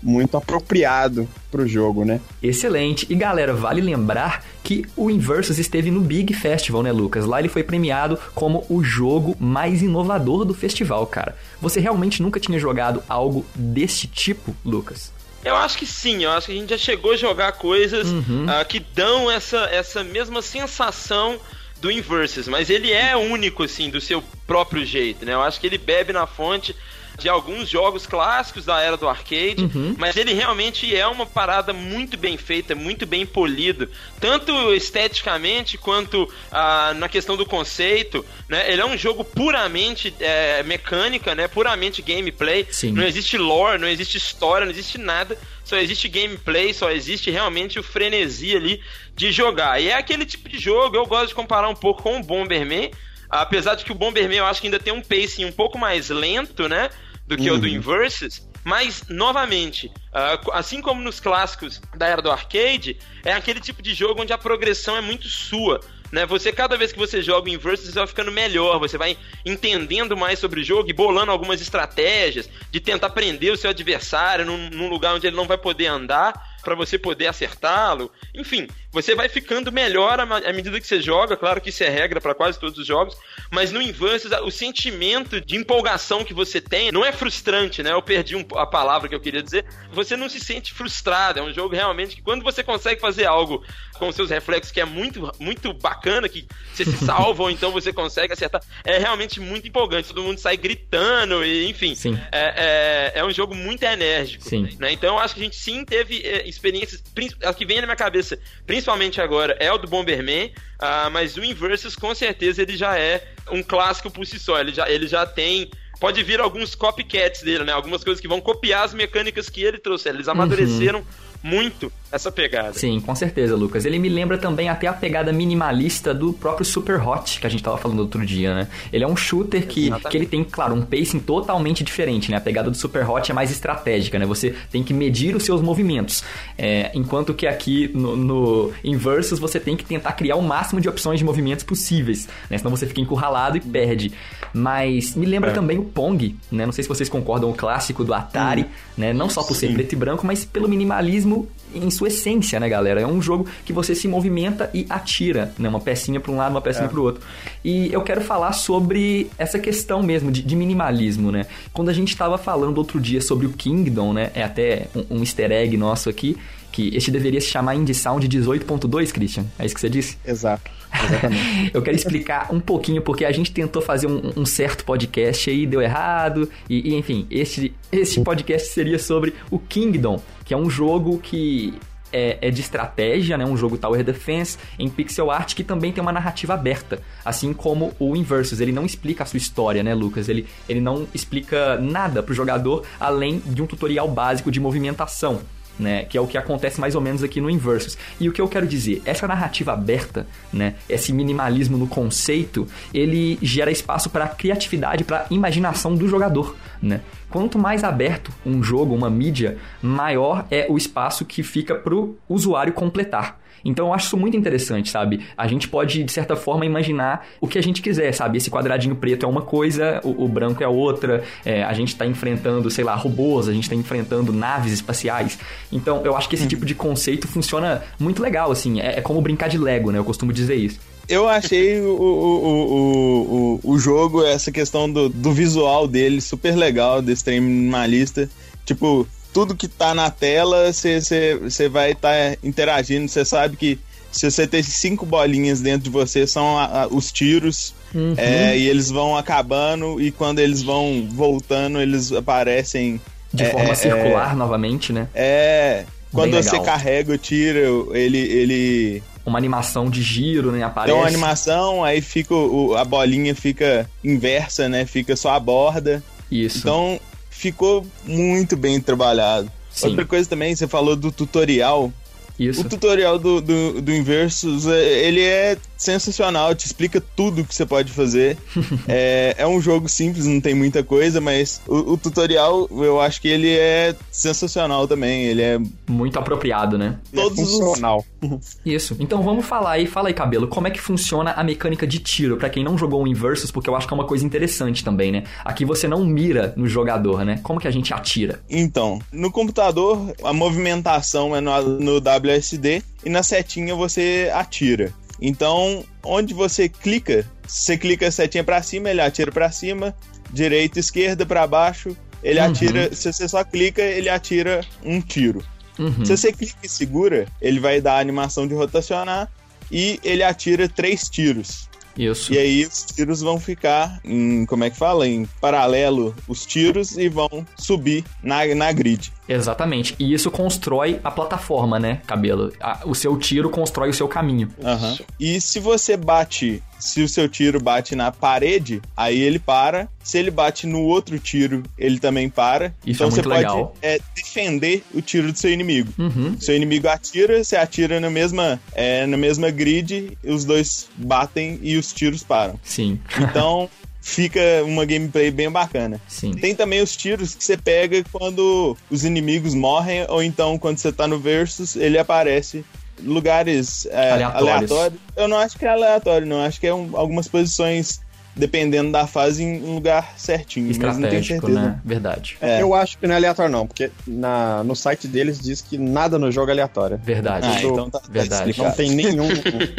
muito 0.00 0.36
apropriado 0.36 1.28
pro 1.50 1.66
jogo, 1.66 2.04
né? 2.04 2.20
Excelente. 2.42 3.06
E 3.10 3.14
galera, 3.14 3.52
vale 3.52 3.80
lembrar 3.80 4.44
que 4.62 4.84
o 4.96 5.10
Inversus 5.10 5.58
esteve 5.58 5.90
no 5.90 6.00
Big 6.00 6.32
Festival, 6.34 6.82
né, 6.82 6.92
Lucas? 6.92 7.24
Lá 7.24 7.40
ele 7.40 7.48
foi 7.48 7.62
premiado 7.62 8.18
como 8.34 8.64
o 8.68 8.82
jogo 8.82 9.36
mais 9.40 9.82
inovador 9.82 10.44
do 10.44 10.54
festival, 10.54 11.06
cara. 11.06 11.36
Você 11.60 11.80
realmente 11.80 12.22
nunca 12.22 12.38
tinha 12.38 12.58
jogado 12.58 13.02
algo 13.08 13.44
desse 13.54 14.06
tipo, 14.06 14.54
Lucas? 14.64 15.12
Eu 15.44 15.56
acho 15.56 15.78
que 15.78 15.86
sim, 15.86 16.24
eu 16.24 16.30
acho 16.30 16.46
que 16.46 16.52
a 16.52 16.56
gente 16.56 16.70
já 16.70 16.78
chegou 16.78 17.12
a 17.12 17.16
jogar 17.16 17.52
coisas 17.52 18.08
uhum. 18.08 18.46
uh, 18.46 18.64
que 18.66 18.80
dão 18.80 19.30
essa, 19.30 19.68
essa 19.70 20.02
mesma 20.02 20.42
sensação 20.42 21.40
do 21.80 21.90
Inversus, 21.90 22.48
mas 22.48 22.70
ele 22.70 22.92
é 22.92 23.16
único, 23.16 23.62
assim, 23.62 23.88
do 23.88 24.00
seu 24.00 24.22
próprio 24.46 24.84
jeito, 24.84 25.24
né? 25.24 25.34
Eu 25.34 25.42
acho 25.42 25.60
que 25.60 25.66
ele 25.66 25.78
bebe 25.78 26.12
na 26.12 26.26
fonte 26.26 26.74
de 27.18 27.28
alguns 27.28 27.68
jogos 27.68 28.06
clássicos 28.06 28.64
da 28.64 28.80
era 28.80 28.96
do 28.96 29.08
arcade, 29.08 29.64
uhum. 29.74 29.94
mas 29.98 30.16
ele 30.16 30.32
realmente 30.32 30.94
é 30.94 31.06
uma 31.06 31.26
parada 31.26 31.72
muito 31.72 32.16
bem 32.16 32.36
feita, 32.36 32.74
muito 32.74 33.04
bem 33.04 33.26
polido, 33.26 33.90
tanto 34.20 34.72
esteticamente 34.72 35.76
quanto 35.76 36.32
ah, 36.52 36.94
na 36.96 37.08
questão 37.08 37.36
do 37.36 37.44
conceito, 37.44 38.24
né? 38.48 38.72
Ele 38.72 38.80
é 38.80 38.86
um 38.86 38.96
jogo 38.96 39.24
puramente 39.24 40.14
é, 40.20 40.62
mecânica, 40.62 41.34
né? 41.34 41.48
Puramente 41.48 42.00
gameplay. 42.00 42.66
Sim. 42.70 42.92
Não 42.92 43.04
existe 43.04 43.36
lore, 43.36 43.78
não 43.78 43.88
existe 43.88 44.16
história, 44.16 44.64
não 44.64 44.72
existe 44.72 44.96
nada. 44.96 45.36
Só 45.64 45.76
existe 45.76 46.08
gameplay, 46.08 46.72
só 46.72 46.90
existe 46.90 47.30
realmente 47.30 47.78
o 47.78 47.82
frenesi 47.82 48.56
ali 48.56 48.80
de 49.14 49.30
jogar. 49.30 49.82
E 49.82 49.88
é 49.88 49.94
aquele 49.94 50.24
tipo 50.24 50.48
de 50.48 50.58
jogo, 50.58 50.96
eu 50.96 51.04
gosto 51.04 51.28
de 51.28 51.34
comparar 51.34 51.68
um 51.68 51.74
pouco 51.74 52.02
com 52.02 52.18
o 52.18 52.22
Bomberman, 52.22 52.90
apesar 53.28 53.74
de 53.74 53.84
que 53.84 53.92
o 53.92 53.94
Bomberman 53.94 54.38
eu 54.38 54.46
acho 54.46 54.60
que 54.60 54.66
ainda 54.66 54.80
tem 54.80 54.94
um 54.94 55.02
pacing 55.02 55.44
um 55.44 55.52
pouco 55.52 55.76
mais 55.76 56.08
lento, 56.08 56.68
né? 56.68 56.88
Do 57.28 57.36
que 57.36 57.50
uhum. 57.50 57.56
o 57.56 57.60
do 57.60 57.68
Inversus. 57.68 58.48
Mas, 58.64 59.04
novamente, 59.08 59.86
uh, 59.86 60.52
assim 60.52 60.80
como 60.80 61.00
nos 61.00 61.20
clássicos 61.20 61.80
da 61.96 62.06
era 62.06 62.20
do 62.20 62.30
arcade, 62.30 62.98
é 63.24 63.32
aquele 63.32 63.60
tipo 63.60 63.82
de 63.82 63.94
jogo 63.94 64.22
onde 64.22 64.32
a 64.32 64.38
progressão 64.38 64.96
é 64.96 65.00
muito 65.00 65.28
sua. 65.28 65.80
Né? 66.10 66.24
Você, 66.24 66.50
cada 66.52 66.76
vez 66.76 66.90
que 66.90 66.98
você 66.98 67.22
joga 67.22 67.50
o 67.50 67.52
Inversus, 67.52 67.88
você 67.88 67.98
vai 67.98 68.06
ficando 68.06 68.32
melhor, 68.32 68.78
você 68.78 68.96
vai 68.96 69.16
entendendo 69.44 70.16
mais 70.16 70.38
sobre 70.38 70.60
o 70.60 70.64
jogo 70.64 70.88
e 70.88 70.92
bolando 70.94 71.30
algumas 71.30 71.60
estratégias 71.60 72.48
de 72.70 72.80
tentar 72.80 73.10
prender 73.10 73.52
o 73.52 73.56
seu 73.56 73.70
adversário 73.70 74.46
num, 74.46 74.70
num 74.70 74.88
lugar 74.88 75.14
onde 75.14 75.26
ele 75.26 75.36
não 75.36 75.46
vai 75.46 75.58
poder 75.58 75.86
andar 75.86 76.58
para 76.62 76.74
você 76.74 76.98
poder 76.98 77.26
acertá-lo. 77.26 78.10
Enfim, 78.34 78.66
você 78.90 79.14
vai 79.14 79.28
ficando 79.28 79.70
melhor 79.70 80.18
à 80.18 80.52
medida 80.52 80.80
que 80.80 80.86
você 80.86 81.00
joga. 81.00 81.36
Claro 81.36 81.60
que 81.60 81.68
isso 81.68 81.84
é 81.84 81.88
regra 81.88 82.20
para 82.20 82.34
quase 82.34 82.58
todos 82.58 82.78
os 82.78 82.86
jogos, 82.86 83.16
mas 83.50 83.70
no 83.70 83.82
Inversus 83.82 84.32
o 84.42 84.50
sentimento 84.50 85.40
de 85.40 85.56
empolgação 85.56 86.24
que 86.24 86.32
você 86.34 86.60
tem 86.60 86.90
não 86.90 87.04
é 87.04 87.12
frustrante, 87.12 87.82
né? 87.82 87.92
Eu 87.92 88.02
perdi 88.02 88.34
um, 88.34 88.44
a 88.54 88.66
palavra 88.66 89.08
que 89.08 89.14
eu 89.14 89.20
queria 89.20 89.42
dizer. 89.42 89.64
Você 89.92 90.16
não 90.16 90.28
se 90.28 90.40
sente 90.40 90.72
frustrado. 90.72 91.38
É 91.38 91.42
um 91.42 91.52
jogo 91.52 91.74
realmente 91.74 92.16
que 92.16 92.22
quando 92.22 92.42
você 92.42 92.62
consegue 92.62 93.00
fazer 93.00 93.26
algo 93.26 93.62
com 93.98 94.10
seus 94.12 94.30
reflexos 94.30 94.72
que 94.72 94.80
é 94.80 94.84
muito, 94.84 95.30
muito 95.38 95.72
bacana, 95.74 96.28
que 96.28 96.46
você 96.72 96.84
se 96.84 96.96
salva 97.04 97.42
ou 97.42 97.50
então 97.50 97.70
você 97.70 97.92
consegue 97.92 98.32
acertar, 98.32 98.62
é 98.84 98.98
realmente 98.98 99.38
muito 99.38 99.68
empolgante. 99.68 100.08
Todo 100.08 100.22
mundo 100.22 100.38
sai 100.38 100.56
gritando 100.56 101.44
e, 101.44 101.68
enfim, 101.68 101.94
é, 102.32 103.12
é, 103.12 103.20
é, 103.20 103.24
um 103.24 103.32
jogo 103.32 103.54
muito 103.54 103.82
enérgico. 103.82 104.44
Né? 104.78 104.92
Então 104.92 105.16
eu 105.16 105.18
acho 105.18 105.34
que 105.34 105.40
a 105.40 105.44
gente 105.44 105.56
sim 105.56 105.84
teve 105.84 106.22
é, 106.22 106.48
experiências, 106.48 107.02
a 107.44 107.52
que 107.52 107.66
vem 107.66 107.80
na 107.80 107.86
minha 107.86 107.96
cabeça, 107.96 108.38
principalmente 108.66 108.87
agora, 109.20 109.56
é 109.60 109.72
o 109.72 109.78
do 109.78 109.88
Bomberman, 109.88 110.52
uh, 110.80 111.10
mas 111.10 111.36
o 111.36 111.44
Inversus 111.44 111.94
com 111.94 112.14
certeza 112.14 112.62
ele 112.62 112.76
já 112.76 112.98
é 112.98 113.26
um 113.50 113.62
clássico 113.62 114.10
por 114.10 114.26
si 114.26 114.38
só. 114.38 114.58
Ele 114.60 114.72
já, 114.72 114.88
ele 114.88 115.06
já 115.06 115.26
tem 115.26 115.70
pode 116.00 116.22
vir 116.22 116.40
alguns 116.40 116.74
copycats 116.74 117.42
dele, 117.42 117.64
né? 117.64 117.72
Algumas 117.72 118.04
coisas 118.04 118.20
que 118.20 118.28
vão 118.28 118.40
copiar 118.40 118.84
as 118.84 118.94
mecânicas 118.94 119.50
que 119.50 119.62
ele 119.62 119.78
trouxe. 119.78 120.08
Eles 120.08 120.28
amadureceram 120.28 121.00
uhum 121.00 121.28
muito 121.42 121.92
essa 122.10 122.32
pegada. 122.32 122.72
Sim, 122.72 123.00
com 123.00 123.14
certeza, 123.14 123.54
Lucas. 123.54 123.84
Ele 123.84 123.98
me 123.98 124.08
lembra 124.08 124.38
também 124.38 124.68
até 124.68 124.86
a 124.86 124.92
pegada 124.92 125.32
minimalista 125.32 126.14
do 126.14 126.32
próprio 126.32 126.64
Super 126.64 127.06
Hot, 127.06 127.38
que 127.38 127.46
a 127.46 127.50
gente 127.50 127.62
tava 127.62 127.76
falando 127.76 128.00
outro 128.00 128.24
dia, 128.24 128.54
né? 128.54 128.68
Ele 128.92 129.04
é 129.04 129.06
um 129.06 129.16
shooter 129.16 129.66
que, 129.66 129.90
que 130.08 130.16
ele 130.16 130.26
tem, 130.26 130.42
claro, 130.42 130.74
um 130.74 130.82
pacing 130.82 131.20
totalmente 131.20 131.84
diferente, 131.84 132.30
né? 132.30 132.38
A 132.38 132.40
pegada 132.40 132.70
do 132.70 132.76
Super 132.76 133.08
Hot 133.08 133.30
é 133.30 133.34
mais 133.34 133.50
estratégica, 133.50 134.18
né? 134.18 134.24
Você 134.24 134.54
tem 134.70 134.82
que 134.82 134.94
medir 134.94 135.36
os 135.36 135.42
seus 135.42 135.60
movimentos. 135.60 136.24
É, 136.56 136.90
enquanto 136.94 137.34
que 137.34 137.46
aqui 137.46 137.90
no, 137.94 138.16
no 138.16 138.72
Inversus 138.82 139.38
você 139.38 139.60
tem 139.60 139.76
que 139.76 139.84
tentar 139.84 140.12
criar 140.12 140.36
o 140.36 140.42
máximo 140.42 140.80
de 140.80 140.88
opções 140.88 141.18
de 141.18 141.24
movimentos 141.24 141.64
possíveis, 141.64 142.26
né? 142.48 142.56
Senão 142.56 142.70
você 142.70 142.86
fica 142.86 143.00
encurralado 143.00 143.58
e 143.58 143.60
perde. 143.60 144.12
Mas 144.52 145.14
me 145.14 145.26
lembra 145.26 145.50
é. 145.50 145.54
também 145.54 145.78
o 145.78 145.84
Pong, 145.84 146.34
né? 146.50 146.64
Não 146.64 146.72
sei 146.72 146.82
se 146.82 146.88
vocês 146.88 147.08
concordam, 147.08 147.50
o 147.50 147.54
clássico 147.54 148.02
do 148.02 148.14
Atari, 148.14 148.62
hum. 148.62 148.66
né? 148.96 149.12
Não 149.12 149.28
só 149.28 149.42
por 149.42 149.54
Sim. 149.54 149.68
ser 149.68 149.74
preto 149.74 149.92
e 149.92 149.96
branco, 149.96 150.26
mas 150.26 150.44
pelo 150.44 150.68
minimalismo 150.68 151.46
em 151.78 151.90
sua 151.90 152.08
essência, 152.08 152.58
né, 152.60 152.68
galera? 152.68 153.00
É 153.00 153.06
um 153.06 153.20
jogo 153.20 153.46
que 153.64 153.72
você 153.72 153.94
se 153.94 154.06
movimenta 154.08 154.70
e 154.72 154.86
atira, 154.88 155.52
né? 155.58 155.68
Uma 155.68 155.80
pecinha 155.80 156.20
para 156.20 156.32
um 156.32 156.36
lado, 156.36 156.52
uma 156.52 156.60
pecinha 156.60 156.86
é. 156.86 156.88
para 156.88 157.00
o 157.00 157.02
outro. 157.02 157.22
E 157.64 157.92
eu 157.92 158.02
quero 158.02 158.20
falar 158.20 158.52
sobre 158.52 159.30
essa 159.38 159.58
questão 159.58 160.02
mesmo 160.02 160.30
de, 160.30 160.42
de 160.42 160.56
minimalismo, 160.56 161.30
né? 161.30 161.46
Quando 161.72 161.88
a 161.88 161.92
gente 161.92 162.08
estava 162.08 162.38
falando 162.38 162.78
outro 162.78 163.00
dia 163.00 163.20
sobre 163.20 163.46
o 163.46 163.50
Kingdom, 163.50 164.12
né? 164.12 164.30
É 164.34 164.42
até 164.42 164.88
um, 164.94 165.16
um 165.16 165.20
easter 165.20 165.50
egg 165.50 165.76
nosso 165.76 166.08
aqui 166.08 166.36
que 166.78 166.96
este 166.96 167.10
deveria 167.10 167.40
se 167.40 167.48
chamar 167.48 167.74
Indie 167.74 167.92
Sound 167.92 168.28
18.2, 168.28 169.10
Christian. 169.10 169.44
É 169.58 169.66
isso 169.66 169.74
que 169.74 169.80
você 169.80 169.90
disse? 169.90 170.16
Exato. 170.24 170.70
Exatamente. 170.94 171.72
eu 171.74 171.82
quero 171.82 171.96
explicar 171.96 172.54
um 172.54 172.60
pouquinho, 172.60 173.02
porque 173.02 173.24
a 173.24 173.32
gente 173.32 173.50
tentou 173.50 173.82
fazer 173.82 174.06
um, 174.06 174.32
um 174.36 174.46
certo 174.46 174.84
podcast 174.84 175.50
aí, 175.50 175.66
deu 175.66 175.82
errado. 175.82 176.48
E, 176.70 176.90
e, 176.90 176.94
enfim, 176.94 177.26
este, 177.32 177.74
este 177.90 178.20
podcast 178.20 178.68
seria 178.68 178.96
sobre 178.96 179.34
o 179.50 179.58
Kingdom, 179.58 180.22
que 180.44 180.54
é 180.54 180.56
um 180.56 180.70
jogo 180.70 181.18
que 181.18 181.74
é, 182.12 182.38
é, 182.40 182.48
de 182.48 182.60
estratégia, 182.60 183.36
né? 183.36 183.44
Um 183.44 183.56
jogo 183.56 183.76
Tower 183.76 184.04
Defense 184.04 184.56
em 184.78 184.88
pixel 184.88 185.32
art 185.32 185.56
que 185.56 185.64
também 185.64 185.90
tem 185.90 186.00
uma 186.00 186.12
narrativa 186.12 186.54
aberta, 186.54 187.02
assim 187.24 187.52
como 187.52 187.92
o 187.98 188.14
Inversus. 188.14 188.60
Ele 188.60 188.70
não 188.70 188.86
explica 188.86 189.24
a 189.24 189.26
sua 189.26 189.38
história, 189.38 189.82
né, 189.82 189.94
Lucas? 189.94 190.28
Ele, 190.28 190.46
ele 190.68 190.80
não 190.80 191.08
explica 191.12 191.76
nada 191.76 192.22
pro 192.22 192.32
jogador 192.32 192.84
além 193.00 193.42
de 193.44 193.60
um 193.60 193.66
tutorial 193.66 194.06
básico 194.06 194.48
de 194.48 194.60
movimentação 194.60 195.40
né? 195.78 196.04
Que 196.04 196.16
é 196.18 196.20
o 196.20 196.26
que 196.26 196.36
acontece 196.36 196.80
mais 196.80 196.94
ou 196.94 197.00
menos 197.00 197.22
aqui 197.22 197.40
no 197.40 197.50
Inversus. 197.50 197.96
E 198.18 198.28
o 198.28 198.32
que 198.32 198.40
eu 198.40 198.48
quero 198.48 198.66
dizer, 198.66 199.02
essa 199.04 199.26
narrativa 199.26 199.72
aberta, 199.72 200.26
né? 200.52 200.74
Esse 200.88 201.12
minimalismo 201.12 201.76
no 201.76 201.86
conceito, 201.86 202.66
ele 202.92 203.38
gera 203.42 203.70
espaço 203.70 204.10
para 204.10 204.26
criatividade, 204.28 205.04
para 205.04 205.26
imaginação 205.30 205.94
do 205.94 206.08
jogador, 206.08 206.56
né? 206.82 207.00
Quanto 207.30 207.58
mais 207.58 207.84
aberto 207.84 208.32
um 208.44 208.62
jogo, 208.62 208.94
uma 208.94 209.10
mídia, 209.10 209.58
maior 209.82 210.46
é 210.50 210.66
o 210.68 210.76
espaço 210.76 211.24
que 211.24 211.42
fica 211.42 211.74
para 211.74 211.94
o 211.94 212.16
usuário 212.28 212.72
completar. 212.72 213.38
Então 213.64 213.88
eu 213.88 213.94
acho 213.94 214.06
isso 214.06 214.16
muito 214.16 214.36
interessante, 214.36 214.88
sabe? 214.90 215.20
A 215.36 215.46
gente 215.46 215.68
pode, 215.68 216.02
de 216.04 216.12
certa 216.12 216.36
forma, 216.36 216.64
imaginar 216.64 217.26
o 217.40 217.48
que 217.48 217.58
a 217.58 217.62
gente 217.62 217.82
quiser, 217.82 218.12
sabe? 218.12 218.38
Esse 218.38 218.50
quadradinho 218.50 218.94
preto 218.94 219.26
é 219.26 219.28
uma 219.28 219.42
coisa, 219.42 220.00
o, 220.04 220.24
o 220.24 220.28
branco 220.28 220.62
é 220.62 220.68
outra, 220.68 221.22
é, 221.44 221.62
a 221.62 221.72
gente 221.72 221.88
está 221.88 222.06
enfrentando, 222.06 222.70
sei 222.70 222.84
lá, 222.84 222.94
robôs, 222.94 223.48
a 223.48 223.52
gente 223.52 223.64
está 223.64 223.74
enfrentando 223.74 224.32
naves 224.32 224.72
espaciais. 224.72 225.38
Então 225.72 226.02
eu 226.04 226.16
acho 226.16 226.28
que 226.28 226.34
esse 226.34 226.46
tipo 226.46 226.64
de 226.64 226.74
conceito 226.74 227.26
funciona 227.26 227.82
muito 227.98 228.22
legal, 228.22 228.50
assim. 228.50 228.80
É, 228.80 228.98
é 228.98 229.00
como 229.00 229.20
brincar 229.20 229.48
de 229.48 229.58
Lego, 229.58 229.90
né? 229.90 229.98
Eu 229.98 230.04
costumo 230.04 230.32
dizer 230.32 230.54
isso 230.54 230.78
eu 231.08 231.28
achei 231.28 231.80
o, 231.80 231.96
o, 231.96 233.60
o, 233.64 233.72
o, 233.72 233.78
jogo, 233.78 234.24
essa 234.24 234.52
questão 234.52 234.90
do, 234.90 235.08
do 235.08 235.32
visual 235.32 235.88
dele 235.88 236.20
super 236.20 236.54
legal, 236.54 237.00
desse 237.00 237.24
trem 237.24 237.40
minimalista. 237.40 238.28
Tipo, 238.64 239.06
tudo 239.32 239.56
que 239.56 239.66
tá 239.66 239.94
na 239.94 240.10
tela, 240.10 240.70
você 240.72 241.68
vai 241.70 241.92
estar 241.92 242.32
tá 242.32 242.38
interagindo. 242.44 243.08
Você 243.08 243.24
sabe 243.24 243.56
que 243.56 243.78
se 244.12 244.30
você 244.30 244.46
ter 244.46 244.62
cinco 244.62 245.06
bolinhas 245.06 245.60
dentro 245.60 245.84
de 245.84 245.90
você, 245.90 246.26
são 246.26 246.58
a, 246.58 246.82
a, 246.82 246.86
os 246.88 247.10
tiros. 247.10 247.74
Uhum. 247.94 248.14
É, 248.16 248.56
e 248.56 248.68
eles 248.68 248.90
vão 248.90 249.16
acabando, 249.16 249.98
e 249.98 250.10
quando 250.10 250.40
eles 250.40 250.62
vão 250.62 251.08
voltando, 251.10 251.80
eles 251.80 252.12
aparecem. 252.12 253.00
De 253.32 253.44
é, 253.44 253.50
forma 253.50 253.70
é, 253.70 253.74
circular 253.74 254.36
novamente, 254.36 254.92
né? 254.92 255.08
É. 255.14 255.84
Quando 256.12 256.32
você 256.32 256.58
carrega 256.60 257.12
o 257.12 257.18
tiro, 257.18 257.90
ele, 257.94 258.18
ele 258.18 259.02
Uma 259.28 259.38
animação 259.38 259.88
de 259.90 260.02
giro, 260.02 260.50
né? 260.50 260.62
Aparece. 260.62 260.92
Tem 260.92 261.00
uma 261.00 261.06
animação, 261.08 261.84
aí 261.84 262.00
fica 262.00 262.34
o- 262.34 262.74
a 262.76 262.84
bolinha 262.84 263.34
fica 263.34 263.88
inversa, 264.02 264.68
né? 264.68 264.84
Fica 264.86 265.14
só 265.16 265.30
a 265.34 265.40
borda. 265.40 266.02
Isso. 266.30 266.58
Então 266.58 266.98
ficou 267.30 267.86
muito 268.04 268.56
bem 268.56 268.80
trabalhado. 268.80 269.50
Sim. 269.70 269.88
Outra 269.88 270.04
coisa 270.04 270.28
também, 270.28 270.54
você 270.56 270.66
falou 270.66 270.96
do 270.96 271.12
tutorial. 271.12 271.92
Isso. 272.38 272.60
O 272.60 272.64
tutorial 272.64 273.18
do, 273.18 273.40
do, 273.40 273.82
do 273.82 273.92
Inversus, 273.94 274.66
é, 274.66 275.06
ele 275.06 275.22
é 275.22 275.56
sensacional, 275.78 276.54
te 276.54 276.66
explica 276.66 277.00
tudo 277.00 277.44
que 277.44 277.54
você 277.54 277.64
pode 277.64 277.92
fazer. 277.92 278.36
é, 278.88 279.34
é 279.38 279.46
um 279.46 279.60
jogo 279.60 279.88
simples, 279.88 280.26
não 280.26 280.40
tem 280.40 280.54
muita 280.54 280.82
coisa, 280.82 281.20
mas 281.20 281.62
o, 281.66 281.92
o 281.92 281.96
tutorial 281.96 282.68
eu 282.70 283.00
acho 283.00 283.20
que 283.20 283.28
ele 283.28 283.56
é 283.56 283.94
sensacional 284.10 284.86
também. 284.88 285.24
Ele 285.24 285.42
é 285.42 285.58
Muito 285.86 286.18
apropriado, 286.18 286.76
né? 286.76 286.98
todos 287.14 287.38
é 287.38 287.42
os 287.42 287.50
funcional. 287.50 288.04
Isso. 288.66 288.96
Então 288.98 289.22
vamos 289.22 289.46
falar 289.46 289.72
aí, 289.72 289.86
fala 289.86 290.08
aí, 290.08 290.14
cabelo, 290.14 290.48
como 290.48 290.66
é 290.66 290.70
que 290.70 290.80
funciona 290.80 291.32
a 291.32 291.44
mecânica 291.44 291.86
de 291.86 292.00
tiro 292.00 292.36
pra 292.36 292.50
quem 292.50 292.64
não 292.64 292.76
jogou 292.76 293.02
o 293.02 293.06
Inversus, 293.06 293.50
porque 293.50 293.70
eu 293.70 293.76
acho 293.76 293.86
que 293.86 293.94
é 293.94 293.96
uma 293.96 294.06
coisa 294.06 294.26
interessante 294.26 294.82
também, 294.82 295.12
né? 295.12 295.24
Aqui 295.44 295.64
você 295.64 295.86
não 295.86 296.04
mira 296.04 296.52
no 296.56 296.66
jogador, 296.66 297.24
né? 297.24 297.38
Como 297.42 297.60
que 297.60 297.68
a 297.68 297.70
gente 297.70 297.94
atira? 297.94 298.40
Então, 298.50 298.98
no 299.12 299.30
computador, 299.30 300.12
a 300.24 300.32
movimentação 300.32 301.36
é 301.36 301.40
no, 301.40 301.62
no 301.78 301.96
WSD 301.98 302.82
e 303.04 303.08
na 303.08 303.22
setinha 303.22 303.74
você 303.74 304.30
atira. 304.34 304.92
Então, 305.20 305.84
onde 306.04 306.32
você 306.34 306.68
clica, 306.68 307.26
você 307.46 307.76
clica 307.76 308.06
a 308.08 308.10
setinha 308.10 308.44
pra 308.44 308.62
cima, 308.62 308.90
ele 308.90 309.00
atira 309.00 309.32
pra 309.32 309.50
cima, 309.50 309.94
direita, 310.32 310.78
esquerda, 310.78 311.26
pra 311.26 311.46
baixo, 311.46 311.96
ele 312.22 312.38
Uhum. 312.40 312.46
atira. 312.46 312.94
Se 312.94 313.12
você 313.12 313.28
só 313.28 313.42
clica, 313.44 313.82
ele 313.82 314.08
atira 314.08 314.64
um 314.84 315.00
tiro. 315.00 315.44
Uhum. 315.78 316.04
Se 316.04 316.16
você 316.16 316.32
clica 316.32 316.56
e 316.62 316.68
segura, 316.68 317.26
ele 317.40 317.60
vai 317.60 317.80
dar 317.80 317.94
a 317.94 318.00
animação 318.00 318.46
de 318.46 318.54
rotacionar 318.54 319.30
e 319.70 320.00
ele 320.02 320.22
atira 320.22 320.68
três 320.68 321.08
tiros. 321.08 321.68
Isso. 321.96 322.32
E 322.32 322.38
aí 322.38 322.64
os 322.64 322.84
tiros 322.84 323.20
vão 323.20 323.40
ficar 323.40 324.00
em, 324.04 324.44
como 324.46 324.62
é 324.62 324.70
que 324.70 324.76
fala? 324.76 325.06
Em 325.08 325.24
paralelo 325.40 326.14
os 326.28 326.46
tiros 326.46 326.96
e 326.96 327.08
vão 327.08 327.44
subir 327.56 328.04
na, 328.22 328.44
na 328.54 328.70
grid. 328.72 329.12
Exatamente. 329.28 329.94
E 329.98 330.12
isso 330.12 330.30
constrói 330.30 331.00
a 331.04 331.10
plataforma, 331.10 331.78
né, 331.78 332.00
cabelo? 332.06 332.52
A- 332.60 332.80
o 332.84 332.94
seu 332.94 333.16
tiro 333.18 333.50
constrói 333.50 333.90
o 333.90 333.94
seu 333.94 334.08
caminho. 334.08 334.48
Aham. 334.64 334.96
E 335.20 335.40
se 335.40 335.60
você 335.60 335.96
bate, 335.96 336.62
se 336.78 337.02
o 337.02 337.08
seu 337.08 337.28
tiro 337.28 337.60
bate 337.60 337.94
na 337.94 338.10
parede, 338.10 338.80
aí 338.96 339.18
ele 339.20 339.38
para. 339.38 339.88
Se 340.02 340.16
ele 340.18 340.30
bate 340.30 340.66
no 340.66 340.80
outro 340.82 341.18
tiro, 341.18 341.62
ele 341.76 341.98
também 341.98 342.28
para. 342.30 342.74
Isso 342.86 343.02
então 343.02 343.08
é 343.08 343.10
você 343.10 343.16
muito 343.16 343.28
pode 343.28 343.40
legal. 343.40 343.74
é, 343.82 343.98
defender 344.16 344.82
o 344.94 345.02
tiro 345.02 345.30
do 345.32 345.38
seu 345.38 345.52
inimigo. 345.52 345.92
Uhum. 345.98 346.36
Seu 346.40 346.56
inimigo 346.56 346.88
atira, 346.88 347.44
você 347.44 347.56
atira 347.56 348.00
na 348.00 348.08
mesma, 348.08 348.58
é, 348.74 349.04
na 349.06 349.16
mesma 349.18 349.50
grid, 349.50 350.16
os 350.24 350.44
dois 350.46 350.88
batem 350.96 351.58
e 351.62 351.76
os 351.76 351.92
tiros 351.92 352.22
param. 352.22 352.58
Sim. 352.62 352.98
Então 353.20 353.68
fica 354.08 354.40
uma 354.64 354.84
gameplay 354.84 355.30
bem 355.30 355.50
bacana. 355.50 356.00
Sim. 356.08 356.32
Tem 356.32 356.54
também 356.54 356.80
os 356.80 356.96
tiros 356.96 357.34
que 357.34 357.44
você 357.44 357.56
pega 357.56 358.02
quando 358.10 358.76
os 358.90 359.04
inimigos 359.04 359.54
morrem, 359.54 360.06
ou 360.08 360.22
então 360.22 360.58
quando 360.58 360.78
você 360.78 360.90
tá 360.90 361.06
no 361.06 361.18
Versus, 361.18 361.76
ele 361.76 361.98
aparece 361.98 362.64
em 363.00 363.06
lugares 363.06 363.86
é, 363.90 364.12
Aleatórios. 364.12 364.48
aleatórios. 364.72 365.00
Eu 365.16 365.28
não 365.28 365.36
acho 365.36 365.58
que 365.58 365.64
é 365.64 365.68
aleatório, 365.68 366.26
não. 366.26 366.40
Acho 366.40 366.58
que 366.58 366.66
é 366.66 366.74
um- 366.74 366.96
algumas 366.96 367.28
posições, 367.28 368.00
dependendo 368.38 368.92
da 368.92 369.06
fase, 369.06 369.42
em 369.42 369.62
um 369.62 369.74
lugar 369.74 370.14
certinho. 370.16 370.66
mas 370.68 370.78
não 370.78 370.82
tenho 371.08 371.20
Estratégico, 371.20 371.46
certeza. 371.46 371.60
né? 371.68 371.80
Verdade. 371.84 372.38
É. 372.40 372.62
Eu 372.62 372.72
acho 372.74 372.96
que 372.98 373.06
não 373.06 373.14
é 373.14 373.16
aleatório, 373.18 373.50
não, 373.52 373.66
porque 373.66 373.90
na, 374.06 374.62
no 374.64 374.74
site 374.76 375.06
deles 375.08 375.38
diz 375.40 375.60
que 375.60 375.76
nada 375.76 376.18
no 376.18 376.30
jogo 376.30 376.48
é 376.50 376.52
aleatório. 376.52 376.98
Verdade. 377.02 377.46
Ah, 377.46 377.60
Tudo- 377.60 377.72
então 377.72 377.90
tá, 377.90 377.98
tá 378.00 378.08
Verdade. 378.10 378.50
explicado. 378.50 378.68
Não 378.68 378.76
tem 378.76 378.90
nenhum, 378.94 379.28